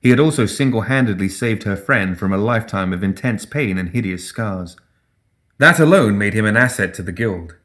he 0.00 0.10
had 0.10 0.20
also 0.20 0.46
single 0.46 0.82
handedly 0.82 1.28
saved 1.28 1.64
her 1.64 1.76
friend 1.76 2.18
from 2.18 2.32
a 2.32 2.38
lifetime 2.38 2.92
of 2.92 3.02
intense 3.02 3.44
pain 3.44 3.76
and 3.78 3.90
hideous 3.90 4.24
scars. 4.24 4.76
That 5.58 5.80
alone 5.80 6.16
made 6.16 6.34
him 6.34 6.46
an 6.46 6.56
asset 6.56 6.94
to 6.94 7.02
the 7.02 7.12
Guild. 7.12 7.56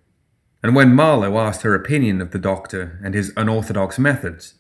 And 0.64 0.76
when 0.76 0.96
Marlowe 0.96 1.38
asked 1.38 1.62
her 1.62 1.76
opinion 1.76 2.22
of 2.22 2.32
the 2.32 2.40
doctor 2.40 3.00
and 3.04 3.14
his 3.14 3.34
unorthodox 3.38 4.00
methods, 4.00 4.56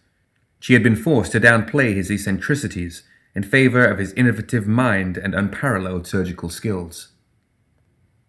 she 0.59 0.73
had 0.73 0.83
been 0.83 0.95
forced 0.95 1.31
to 1.31 1.39
downplay 1.39 1.95
his 1.95 2.12
eccentricities 2.12 3.03
in 3.33 3.43
favor 3.43 3.83
of 3.83 3.97
his 3.97 4.13
innovative 4.13 4.67
mind 4.67 5.17
and 5.17 5.33
unparalleled 5.33 6.05
surgical 6.05 6.49
skills. 6.49 7.13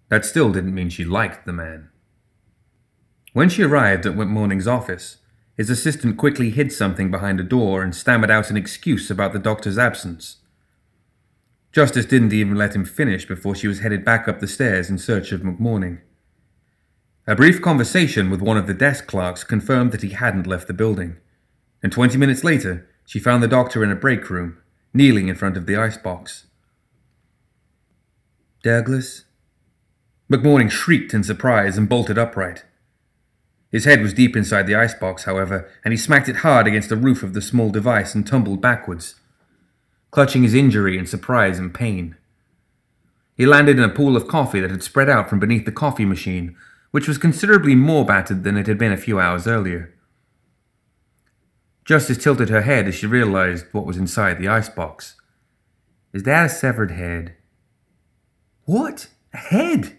That 0.08 0.24
still 0.24 0.52
didn't 0.52 0.74
mean 0.74 0.88
she 0.88 1.04
liked 1.04 1.44
the 1.44 1.52
man. 1.52 1.90
When 3.32 3.48
she 3.48 3.62
arrived 3.62 4.06
at 4.06 4.14
McMorning's 4.14 4.68
office, 4.68 5.18
his 5.56 5.70
assistant 5.70 6.16
quickly 6.16 6.50
hid 6.50 6.72
something 6.72 7.10
behind 7.10 7.38
a 7.38 7.44
door 7.44 7.82
and 7.82 7.94
stammered 7.94 8.30
out 8.30 8.50
an 8.50 8.56
excuse 8.56 9.10
about 9.10 9.32
the 9.32 9.38
doctor's 9.38 9.78
absence. 9.78 10.38
Justice 11.72 12.06
didn't 12.06 12.32
even 12.32 12.56
let 12.56 12.74
him 12.74 12.84
finish 12.84 13.26
before 13.26 13.54
she 13.54 13.68
was 13.68 13.80
headed 13.80 14.04
back 14.04 14.28
up 14.28 14.40
the 14.40 14.46
stairs 14.46 14.90
in 14.90 14.98
search 14.98 15.32
of 15.32 15.40
McMorning. 15.40 16.00
A 17.26 17.34
brief 17.34 17.62
conversation 17.62 18.30
with 18.30 18.42
one 18.42 18.56
of 18.56 18.66
the 18.66 18.74
desk 18.74 19.06
clerks 19.06 19.44
confirmed 19.44 19.92
that 19.92 20.02
he 20.02 20.10
hadn't 20.10 20.46
left 20.46 20.66
the 20.66 20.74
building, 20.74 21.16
and 21.82 21.90
twenty 21.90 22.18
minutes 22.18 22.44
later, 22.44 22.88
she 23.06 23.18
found 23.18 23.42
the 23.42 23.48
doctor 23.48 23.82
in 23.82 23.90
a 23.90 23.96
break 23.96 24.30
room, 24.30 24.58
kneeling 24.92 25.28
in 25.28 25.34
front 25.34 25.56
of 25.56 25.66
the 25.66 25.76
icebox. 25.76 26.46
Douglas? 28.62 29.24
McMorning 30.30 30.70
shrieked 30.70 31.12
in 31.12 31.22
surprise 31.22 31.76
and 31.76 31.88
bolted 31.88 32.18
upright. 32.18 32.64
His 33.74 33.86
head 33.86 34.02
was 34.02 34.14
deep 34.14 34.36
inside 34.36 34.68
the 34.68 34.76
icebox, 34.76 35.24
however, 35.24 35.68
and 35.84 35.90
he 35.90 35.98
smacked 35.98 36.28
it 36.28 36.36
hard 36.36 36.68
against 36.68 36.90
the 36.90 36.96
roof 36.96 37.24
of 37.24 37.34
the 37.34 37.42
small 37.42 37.70
device 37.70 38.14
and 38.14 38.24
tumbled 38.24 38.60
backwards, 38.62 39.16
clutching 40.12 40.44
his 40.44 40.54
injury 40.54 40.96
in 40.96 41.06
surprise 41.06 41.58
and 41.58 41.74
pain. 41.74 42.14
He 43.36 43.46
landed 43.46 43.76
in 43.76 43.82
a 43.82 43.88
pool 43.88 44.16
of 44.16 44.28
coffee 44.28 44.60
that 44.60 44.70
had 44.70 44.84
spread 44.84 45.08
out 45.10 45.28
from 45.28 45.40
beneath 45.40 45.64
the 45.64 45.72
coffee 45.72 46.04
machine, 46.04 46.54
which 46.92 47.08
was 47.08 47.18
considerably 47.18 47.74
more 47.74 48.06
battered 48.06 48.44
than 48.44 48.56
it 48.56 48.68
had 48.68 48.78
been 48.78 48.92
a 48.92 48.96
few 48.96 49.18
hours 49.18 49.48
earlier. 49.48 49.92
Justice 51.84 52.18
tilted 52.18 52.50
her 52.50 52.62
head 52.62 52.86
as 52.86 52.94
she 52.94 53.08
realized 53.08 53.66
what 53.72 53.86
was 53.86 53.96
inside 53.96 54.38
the 54.38 54.46
icebox. 54.46 55.16
Is 56.12 56.22
that 56.22 56.46
a 56.46 56.48
severed 56.48 56.92
head? 56.92 57.34
What? 58.66 59.08
A 59.32 59.38
head? 59.38 59.98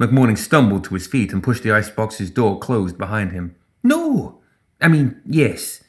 McMorning 0.00 0.38
stumbled 0.38 0.84
to 0.84 0.94
his 0.94 1.06
feet 1.06 1.32
and 1.32 1.42
pushed 1.42 1.62
the 1.62 1.68
icebox's 1.68 2.30
door 2.30 2.58
closed 2.58 2.96
behind 2.96 3.32
him. 3.32 3.54
No! 3.82 4.40
I 4.80 4.88
mean, 4.88 5.20
yes. 5.26 5.84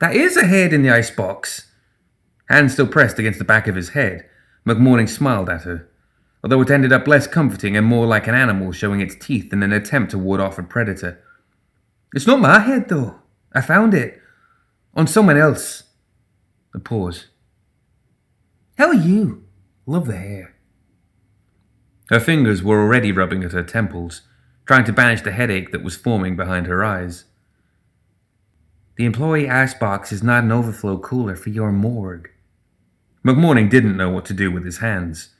That 0.00 0.16
is 0.16 0.36
a 0.36 0.46
head 0.46 0.72
in 0.72 0.82
the 0.82 0.90
icebox. 0.90 1.70
Hand 2.48 2.72
still 2.72 2.86
pressed 2.86 3.18
against 3.18 3.38
the 3.38 3.44
back 3.44 3.68
of 3.68 3.76
his 3.76 3.90
head, 3.90 4.28
McMorning 4.66 5.08
smiled 5.08 5.50
at 5.50 5.62
her, 5.62 5.88
although 6.42 6.62
it 6.62 6.70
ended 6.70 6.92
up 6.92 7.06
less 7.06 7.26
comforting 7.26 7.76
and 7.76 7.86
more 7.86 8.06
like 8.06 8.26
an 8.26 8.34
animal 8.34 8.72
showing 8.72 9.00
its 9.00 9.14
teeth 9.14 9.52
in 9.52 9.62
an 9.62 9.72
attempt 9.72 10.10
to 10.12 10.18
ward 10.18 10.40
off 10.40 10.58
a 10.58 10.62
predator. 10.62 11.22
It's 12.14 12.26
not 12.26 12.40
my 12.40 12.60
head, 12.60 12.88
though. 12.88 13.20
I 13.52 13.60
found 13.60 13.92
it. 13.92 14.20
On 14.94 15.06
someone 15.06 15.36
else. 15.36 15.84
A 16.74 16.78
pause. 16.78 17.26
How 18.78 18.88
are 18.88 18.94
you? 18.94 19.44
Love 19.86 20.06
the 20.06 20.16
hair. 20.16 20.53
Her 22.10 22.20
fingers 22.20 22.62
were 22.62 22.80
already 22.80 23.12
rubbing 23.12 23.44
at 23.44 23.52
her 23.52 23.62
temples, 23.62 24.22
trying 24.66 24.84
to 24.84 24.92
banish 24.92 25.22
the 25.22 25.32
headache 25.32 25.72
that 25.72 25.82
was 25.82 25.96
forming 25.96 26.36
behind 26.36 26.66
her 26.66 26.84
eyes. 26.84 27.24
The 28.96 29.04
employee 29.04 29.50
icebox 29.50 30.12
is 30.12 30.22
not 30.22 30.44
an 30.44 30.52
overflow 30.52 30.98
cooler 30.98 31.34
for 31.34 31.50
your 31.50 31.72
morgue. 31.72 32.30
McMorning 33.24 33.70
didn't 33.70 33.96
know 33.96 34.10
what 34.10 34.24
to 34.26 34.34
do 34.34 34.50
with 34.50 34.64
his 34.64 34.78
hands. 34.78 35.30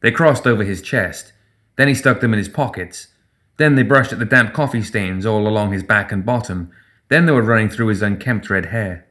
They 0.00 0.10
crossed 0.10 0.46
over 0.46 0.64
his 0.64 0.82
chest, 0.82 1.32
then 1.76 1.88
he 1.88 1.94
stuck 1.94 2.20
them 2.20 2.32
in 2.32 2.38
his 2.38 2.48
pockets. 2.48 3.08
Then 3.56 3.76
they 3.76 3.82
brushed 3.82 4.12
at 4.12 4.18
the 4.18 4.24
damp 4.24 4.52
coffee 4.52 4.82
stains 4.82 5.24
all 5.24 5.46
along 5.46 5.72
his 5.72 5.82
back 5.84 6.10
and 6.10 6.26
bottom. 6.26 6.70
Then 7.08 7.24
they 7.24 7.32
were 7.32 7.42
running 7.42 7.68
through 7.68 7.86
his 7.86 8.02
unkempt 8.02 8.50
red 8.50 8.66
hair. 8.66 9.06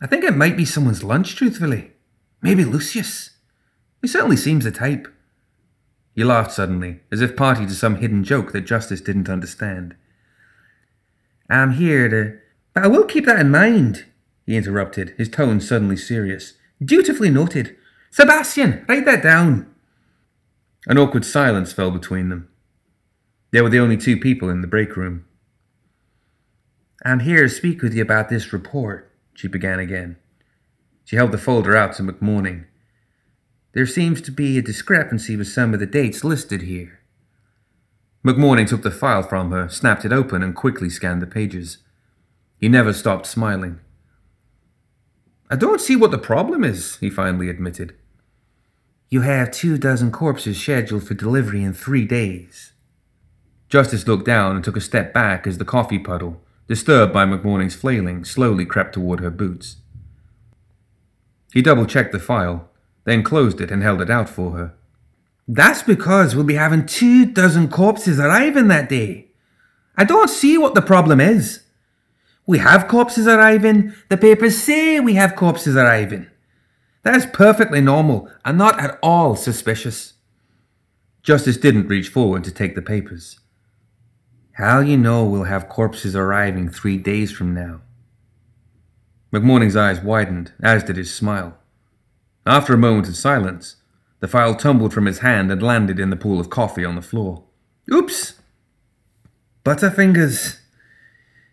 I 0.00 0.06
think 0.06 0.24
it 0.24 0.36
might 0.36 0.56
be 0.56 0.64
someone's 0.64 1.04
lunch, 1.04 1.36
truthfully. 1.36 1.92
Maybe 2.42 2.64
Lucius. 2.64 3.30
He 4.02 4.08
certainly 4.08 4.36
seems 4.36 4.64
the 4.64 4.70
type. 4.70 5.08
He 6.18 6.24
laughed 6.24 6.50
suddenly, 6.50 6.98
as 7.12 7.20
if 7.20 7.36
party 7.36 7.64
to 7.64 7.72
some 7.72 7.98
hidden 7.98 8.24
joke 8.24 8.50
that 8.50 8.62
Justice 8.62 9.00
didn't 9.00 9.28
understand. 9.28 9.94
I'm 11.48 11.74
here 11.74 12.08
to. 12.08 12.38
But 12.74 12.82
I 12.82 12.88
will 12.88 13.04
keep 13.04 13.24
that 13.26 13.38
in 13.38 13.52
mind, 13.52 14.04
he 14.44 14.56
interrupted, 14.56 15.14
his 15.16 15.28
tone 15.28 15.60
suddenly 15.60 15.96
serious. 15.96 16.54
Dutifully 16.84 17.30
noted. 17.30 17.76
Sebastian, 18.10 18.84
write 18.88 19.04
that 19.04 19.22
down. 19.22 19.72
An 20.88 20.98
awkward 20.98 21.24
silence 21.24 21.72
fell 21.72 21.92
between 21.92 22.30
them. 22.30 22.48
They 23.52 23.62
were 23.62 23.70
the 23.70 23.78
only 23.78 23.96
two 23.96 24.16
people 24.16 24.50
in 24.50 24.60
the 24.60 24.66
break 24.66 24.96
room. 24.96 25.24
I'm 27.04 27.20
here 27.20 27.44
to 27.44 27.48
speak 27.48 27.80
with 27.80 27.94
you 27.94 28.02
about 28.02 28.28
this 28.28 28.52
report, 28.52 29.08
she 29.34 29.46
began 29.46 29.78
again. 29.78 30.16
She 31.04 31.14
held 31.14 31.30
the 31.30 31.38
folder 31.38 31.76
out 31.76 31.92
to 31.92 32.02
McMorning. 32.02 32.64
There 33.72 33.86
seems 33.86 34.20
to 34.22 34.30
be 34.30 34.56
a 34.56 34.62
discrepancy 34.62 35.36
with 35.36 35.48
some 35.48 35.74
of 35.74 35.80
the 35.80 35.86
dates 35.86 36.24
listed 36.24 36.62
here. 36.62 37.00
McMorning 38.24 38.68
took 38.68 38.82
the 38.82 38.90
file 38.90 39.22
from 39.22 39.50
her, 39.52 39.68
snapped 39.68 40.04
it 40.04 40.12
open, 40.12 40.42
and 40.42 40.54
quickly 40.54 40.90
scanned 40.90 41.22
the 41.22 41.26
pages. 41.26 41.78
He 42.58 42.68
never 42.68 42.92
stopped 42.92 43.26
smiling. 43.26 43.80
I 45.50 45.56
don't 45.56 45.80
see 45.80 45.96
what 45.96 46.10
the 46.10 46.18
problem 46.18 46.64
is, 46.64 46.96
he 46.96 47.08
finally 47.08 47.48
admitted. 47.48 47.94
You 49.10 49.22
have 49.22 49.50
two 49.50 49.78
dozen 49.78 50.12
corpses 50.12 50.60
scheduled 50.60 51.04
for 51.04 51.14
delivery 51.14 51.62
in 51.62 51.72
three 51.72 52.04
days. 52.04 52.72
Justice 53.68 54.06
looked 54.06 54.26
down 54.26 54.56
and 54.56 54.64
took 54.64 54.76
a 54.76 54.80
step 54.80 55.14
back 55.14 55.46
as 55.46 55.58
the 55.58 55.64
coffee 55.64 55.98
puddle, 55.98 56.40
disturbed 56.66 57.12
by 57.12 57.24
McMorning's 57.24 57.74
flailing, 57.74 58.24
slowly 58.24 58.66
crept 58.66 58.94
toward 58.94 59.20
her 59.20 59.30
boots. 59.30 59.76
He 61.52 61.62
double 61.62 61.86
checked 61.86 62.12
the 62.12 62.18
file, 62.18 62.67
then 63.04 63.22
closed 63.22 63.60
it 63.60 63.70
and 63.70 63.82
held 63.82 64.00
it 64.00 64.10
out 64.10 64.28
for 64.28 64.52
her. 64.52 64.74
That's 65.46 65.82
because 65.82 66.34
we'll 66.34 66.44
be 66.44 66.54
having 66.54 66.84
two 66.84 67.24
dozen 67.24 67.68
corpses 67.68 68.20
arriving 68.20 68.68
that 68.68 68.88
day. 68.88 69.28
I 69.96 70.04
don't 70.04 70.28
see 70.28 70.58
what 70.58 70.74
the 70.74 70.82
problem 70.82 71.20
is. 71.20 71.62
We 72.46 72.58
have 72.58 72.88
corpses 72.88 73.26
arriving. 73.26 73.94
The 74.08 74.16
papers 74.16 74.56
say 74.58 75.00
we 75.00 75.14
have 75.14 75.36
corpses 75.36 75.76
arriving. 75.76 76.26
That 77.02 77.16
is 77.16 77.26
perfectly 77.26 77.80
normal 77.80 78.30
and 78.44 78.58
not 78.58 78.78
at 78.80 78.98
all 79.02 79.36
suspicious. 79.36 80.14
Justice 81.22 81.56
didn't 81.56 81.88
reach 81.88 82.08
forward 82.08 82.44
to 82.44 82.50
take 82.50 82.74
the 82.74 82.82
papers. 82.82 83.40
How 84.52 84.80
you 84.80 84.96
know 84.96 85.24
we'll 85.24 85.44
have 85.44 85.68
corpses 85.68 86.16
arriving 86.16 86.68
three 86.68 86.96
days 86.96 87.30
from 87.30 87.54
now? 87.54 87.80
McMorning's 89.32 89.76
eyes 89.76 90.00
widened, 90.00 90.52
as 90.62 90.82
did 90.82 90.96
his 90.96 91.14
smile. 91.14 91.58
After 92.48 92.72
a 92.72 92.78
moment 92.78 93.08
of 93.08 93.16
silence, 93.16 93.76
The 94.20 94.26
file 94.26 94.54
tumbled 94.54 94.92
from 94.92 95.06
his 95.06 95.20
hand 95.20 95.52
and 95.52 95.62
landed 95.62 96.00
in 96.00 96.10
the 96.10 96.16
pool 96.16 96.40
of 96.40 96.50
coffee 96.50 96.84
on 96.84 96.96
the 96.96 97.02
floor. 97.02 97.44
Oops! 97.92 98.34
Butterfingers! 99.64 100.58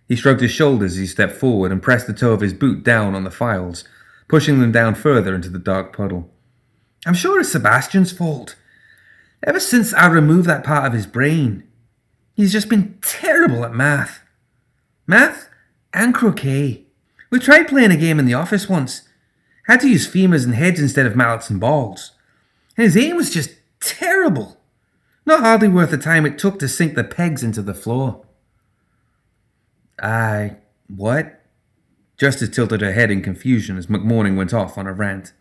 He 0.07 0.15
shrugged 0.15 0.41
his 0.41 0.51
shoulders 0.51 0.93
as 0.93 0.97
he 0.99 1.05
stepped 1.05 1.33
forward 1.33 1.71
and 1.71 1.81
pressed 1.81 2.07
the 2.07 2.13
toe 2.13 2.31
of 2.31 2.41
his 2.41 2.53
boot 2.53 2.83
down 2.83 3.13
on 3.13 3.23
the 3.23 3.31
files, 3.31 3.83
pushing 4.27 4.59
them 4.59 4.71
down 4.71 4.95
further 4.95 5.35
into 5.35 5.49
the 5.49 5.59
dark 5.59 5.95
puddle. 5.95 6.31
I'm 7.05 7.13
sure 7.13 7.39
it's 7.39 7.51
Sebastian's 7.51 8.11
fault. 8.11 8.55
Ever 9.43 9.59
since 9.59 9.93
I 9.93 10.07
removed 10.07 10.47
that 10.47 10.63
part 10.63 10.85
of 10.85 10.93
his 10.93 11.05
brain, 11.05 11.67
he's 12.33 12.51
just 12.51 12.69
been 12.69 12.97
terrible 13.01 13.63
at 13.63 13.75
math. 13.75 14.21
Math 15.05 15.49
and 15.93 16.15
croquet. 16.15 16.85
We 17.29 17.39
tried 17.39 17.67
playing 17.67 17.91
a 17.91 17.97
game 17.97 18.17
in 18.17 18.25
the 18.25 18.33
office 18.33 18.67
once. 18.67 19.04
Had 19.67 19.81
to 19.81 19.89
use 19.89 20.07
femurs 20.07 20.45
and 20.45 20.55
heads 20.55 20.79
instead 20.79 21.05
of 21.05 21.15
mallets 21.15 21.49
and 21.49 21.59
balls. 21.59 22.11
And 22.77 22.85
his 22.85 22.97
aim 22.97 23.15
was 23.15 23.29
just 23.31 23.51
terrible. 23.79 24.57
Not 25.25 25.39
hardly 25.39 25.67
worth 25.67 25.91
the 25.91 25.97
time 25.97 26.25
it 26.25 26.37
took 26.37 26.59
to 26.59 26.67
sink 26.67 26.95
the 26.95 27.03
pegs 27.03 27.43
into 27.43 27.61
the 27.61 27.73
floor. 27.73 28.25
I. 30.01 30.57
what? 30.87 31.41
Justice 32.17 32.49
tilted 32.49 32.81
her 32.81 32.93
head 32.93 33.11
in 33.11 33.21
confusion 33.21 33.77
as 33.77 33.87
McMorning 33.87 34.37
went 34.37 34.53
off 34.53 34.77
on 34.77 34.87
a 34.87 34.93
rant. 34.93 35.33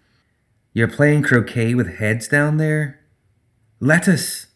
You're 0.72 0.88
playing 0.88 1.22
croquet 1.22 1.74
with 1.74 1.98
heads 1.98 2.26
down 2.26 2.56
there? 2.56 3.00
Lettuce. 3.78 4.46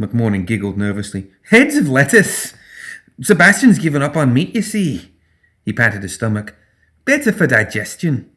McMorning 0.00 0.46
giggled 0.46 0.76
nervously. 0.76 1.30
Heads 1.50 1.76
of 1.76 1.88
lettuce! 1.88 2.54
Sebastian's 3.20 3.78
given 3.78 4.02
up 4.02 4.16
on 4.16 4.34
meat, 4.34 4.54
you 4.54 4.62
see. 4.62 5.12
He 5.64 5.72
patted 5.72 6.02
his 6.02 6.14
stomach. 6.14 6.56
Better 7.04 7.32
for 7.32 7.46
digestion. 7.46 8.30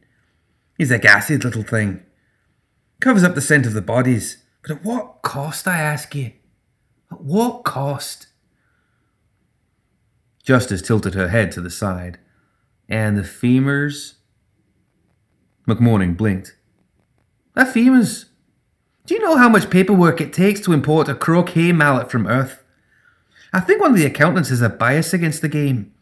He's 0.78 0.92
a 0.92 1.00
gassy 1.00 1.38
little 1.38 1.64
thing. 1.64 2.04
Covers 3.00 3.24
up 3.24 3.36
the 3.36 3.42
scent 3.42 3.66
of 3.66 3.74
the 3.74 3.82
bodies. 3.82 4.44
But 4.62 4.78
at 4.78 4.84
what 4.84 5.22
cost, 5.22 5.68
I 5.68 5.78
ask 5.78 6.14
you? 6.14 6.34
At 7.12 7.22
what 7.22 7.64
cost? 7.64 8.28
Justice 10.44 10.82
tilted 10.82 11.14
her 11.14 11.30
head 11.30 11.52
to 11.54 11.62
the 11.62 11.70
side. 11.70 12.20
And 12.88 13.18
the 13.18 13.24
femurs? 13.24 14.16
McMorning 15.68 16.16
blinked. 16.16 16.56
The 17.54 17.64
femurs? 17.64 18.26
Do 19.06 19.16
you 19.16 19.22
know 19.22 19.38
how 19.38 19.50
much 19.50 19.70
paperwork 19.70 20.22
it 20.22 20.34
takes 20.34 20.60
to 20.62 20.74
import 20.74 21.10
a 21.10 21.16
croquet 21.16 21.72
mallet 21.72 22.12
from 22.12 22.28
Earth? 22.28 22.64
I 23.54 23.62
think 23.62 23.82
one 23.82 23.92
of 23.92 23.98
the 23.98 24.06
accountants 24.06 24.50
has 24.50 24.62
a 24.62 24.70
bias 24.70 25.14
against 25.14 25.42
the 25.42 25.50
game. 25.50 25.94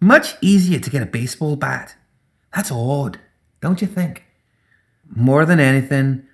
Much 0.00 0.36
easier 0.40 0.78
to 0.78 0.90
get 0.90 1.02
a 1.02 1.06
baseball 1.06 1.56
bat. 1.56 1.96
That's 2.54 2.70
odd, 2.70 3.18
don't 3.64 3.80
you 3.80 3.88
think? 3.88 4.24
More 5.08 5.46
than 5.46 5.58
anything, 5.58 6.26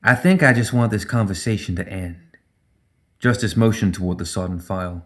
I 0.00 0.14
think 0.14 0.44
I 0.44 0.52
just 0.52 0.72
want 0.72 0.92
this 0.92 1.04
conversation 1.04 1.74
to 1.74 1.88
end. 1.88 2.20
Justice 3.18 3.56
motioned 3.56 3.94
toward 3.94 4.18
the 4.18 4.24
sodden 4.24 4.60
file. 4.60 5.04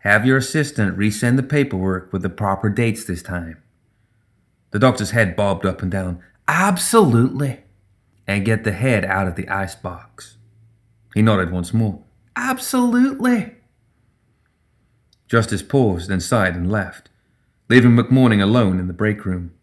Have 0.00 0.26
your 0.26 0.36
assistant 0.36 0.98
resend 0.98 1.36
the 1.36 1.42
paperwork 1.42 2.12
with 2.12 2.20
the 2.20 2.28
proper 2.28 2.68
dates 2.68 3.04
this 3.04 3.22
time. 3.22 3.62
The 4.70 4.78
doctor's 4.78 5.12
head 5.12 5.34
bobbed 5.34 5.64
up 5.64 5.80
and 5.80 5.90
down. 5.90 6.20
Absolutely. 6.46 7.60
And 8.26 8.44
get 8.44 8.64
the 8.64 8.72
head 8.72 9.02
out 9.06 9.26
of 9.26 9.36
the 9.36 9.48
icebox. 9.48 10.36
He 11.14 11.22
nodded 11.22 11.52
once 11.52 11.72
more. 11.72 12.02
Absolutely. 12.36 13.54
Justice 15.26 15.62
paused 15.62 16.10
and 16.10 16.22
sighed 16.22 16.54
and 16.54 16.70
left, 16.70 17.08
leaving 17.70 17.92
McMorning 17.92 18.42
alone 18.42 18.78
in 18.78 18.88
the 18.88 18.92
break 18.92 19.24
room. 19.24 19.53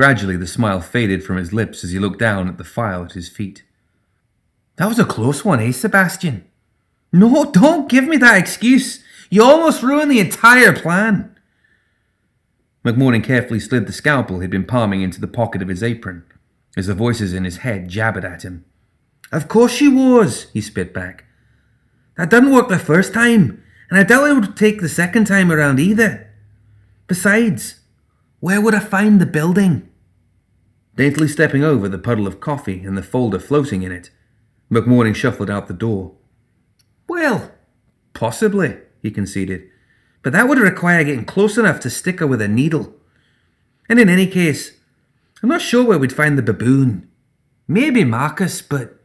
Gradually, 0.00 0.38
the 0.38 0.46
smile 0.46 0.80
faded 0.80 1.22
from 1.22 1.36
his 1.36 1.52
lips 1.52 1.84
as 1.84 1.90
he 1.90 1.98
looked 1.98 2.18
down 2.18 2.48
at 2.48 2.56
the 2.56 2.64
file 2.64 3.04
at 3.04 3.12
his 3.12 3.28
feet. 3.28 3.64
That 4.76 4.88
was 4.88 4.98
a 4.98 5.04
close 5.04 5.44
one, 5.44 5.60
eh, 5.60 5.72
Sebastian? 5.72 6.46
No, 7.12 7.44
don't 7.52 7.86
give 7.86 8.04
me 8.04 8.16
that 8.16 8.38
excuse. 8.38 9.04
You 9.28 9.42
almost 9.42 9.82
ruined 9.82 10.10
the 10.10 10.18
entire 10.18 10.72
plan. 10.72 11.36
McMorning 12.82 13.22
carefully 13.22 13.60
slid 13.60 13.86
the 13.86 13.92
scalpel 13.92 14.40
he'd 14.40 14.48
been 14.48 14.64
palming 14.64 15.02
into 15.02 15.20
the 15.20 15.28
pocket 15.28 15.60
of 15.60 15.68
his 15.68 15.82
apron, 15.82 16.24
as 16.78 16.86
the 16.86 16.94
voices 16.94 17.34
in 17.34 17.44
his 17.44 17.58
head 17.58 17.90
jabbered 17.90 18.24
at 18.24 18.42
him. 18.42 18.64
Of 19.30 19.48
course 19.48 19.72
she 19.72 19.88
was, 19.88 20.46
he 20.54 20.62
spit 20.62 20.94
back. 20.94 21.26
That 22.16 22.30
didn't 22.30 22.52
work 22.52 22.70
the 22.70 22.78
first 22.78 23.12
time, 23.12 23.62
and 23.90 23.98
I 23.98 24.04
doubt 24.04 24.30
it 24.30 24.32
would 24.32 24.56
take 24.56 24.80
the 24.80 24.88
second 24.88 25.26
time 25.26 25.52
around 25.52 25.78
either. 25.78 26.32
Besides, 27.06 27.80
where 28.38 28.62
would 28.62 28.74
I 28.74 28.80
find 28.80 29.20
the 29.20 29.26
building? 29.26 29.88
Daintily 30.96 31.28
stepping 31.28 31.62
over 31.62 31.88
the 31.88 31.98
puddle 31.98 32.26
of 32.26 32.40
coffee 32.40 32.82
and 32.82 32.96
the 32.96 33.02
folder 33.02 33.38
floating 33.38 33.82
in 33.82 33.92
it, 33.92 34.10
McMorning 34.70 35.14
shuffled 35.14 35.50
out 35.50 35.68
the 35.68 35.74
door. 35.74 36.14
Well, 37.08 37.52
possibly, 38.12 38.76
he 39.00 39.10
conceded, 39.10 39.68
but 40.22 40.32
that 40.32 40.48
would 40.48 40.58
require 40.58 41.04
getting 41.04 41.24
close 41.24 41.56
enough 41.56 41.80
to 41.80 41.90
stick 41.90 42.20
her 42.20 42.26
with 42.26 42.42
a 42.42 42.48
needle. 42.48 42.94
And 43.88 43.98
in 43.98 44.08
any 44.08 44.26
case, 44.26 44.78
I'm 45.42 45.48
not 45.48 45.62
sure 45.62 45.84
where 45.84 45.98
we'd 45.98 46.12
find 46.12 46.36
the 46.36 46.42
baboon. 46.42 47.08
Maybe 47.66 48.04
Marcus, 48.04 48.60
but. 48.60 48.96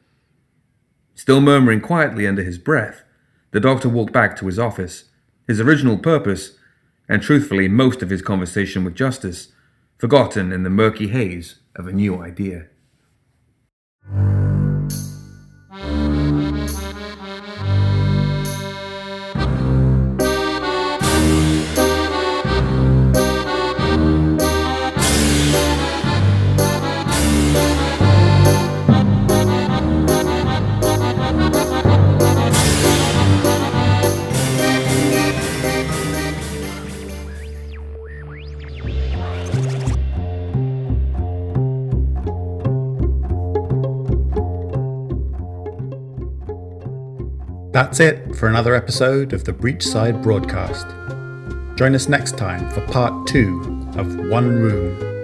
Still 1.13 1.39
murmuring 1.39 1.81
quietly 1.81 2.27
under 2.27 2.43
his 2.43 2.57
breath, 2.57 3.03
the 3.51 3.59
doctor 3.59 3.87
walked 3.87 4.11
back 4.11 4.35
to 4.37 4.47
his 4.47 4.59
office, 4.59 5.05
his 5.47 5.61
original 5.61 5.97
purpose, 5.97 6.57
and 7.07 7.21
truthfully 7.21 7.67
most 7.67 8.01
of 8.01 8.09
his 8.09 8.21
conversation 8.21 8.83
with 8.83 8.95
Justice, 8.95 9.53
forgotten 9.97 10.51
in 10.51 10.63
the 10.63 10.69
murky 10.69 11.07
haze 11.07 11.59
of 11.75 11.87
a 11.87 11.91
new 11.91 12.21
idea. 12.21 12.67
That's 47.75 47.99
it 47.99 48.37
for 48.37 48.47
another 48.47 48.73
episode 48.73 49.33
of 49.33 49.43
the 49.43 49.51
Breachside 49.51 50.23
broadcast. 50.23 50.87
Join 51.77 51.93
us 51.93 52.07
next 52.07 52.37
time 52.37 52.71
for 52.71 52.79
part 52.87 53.27
two 53.27 53.59
of 53.97 54.15
One 54.29 54.47
Room 54.47 55.14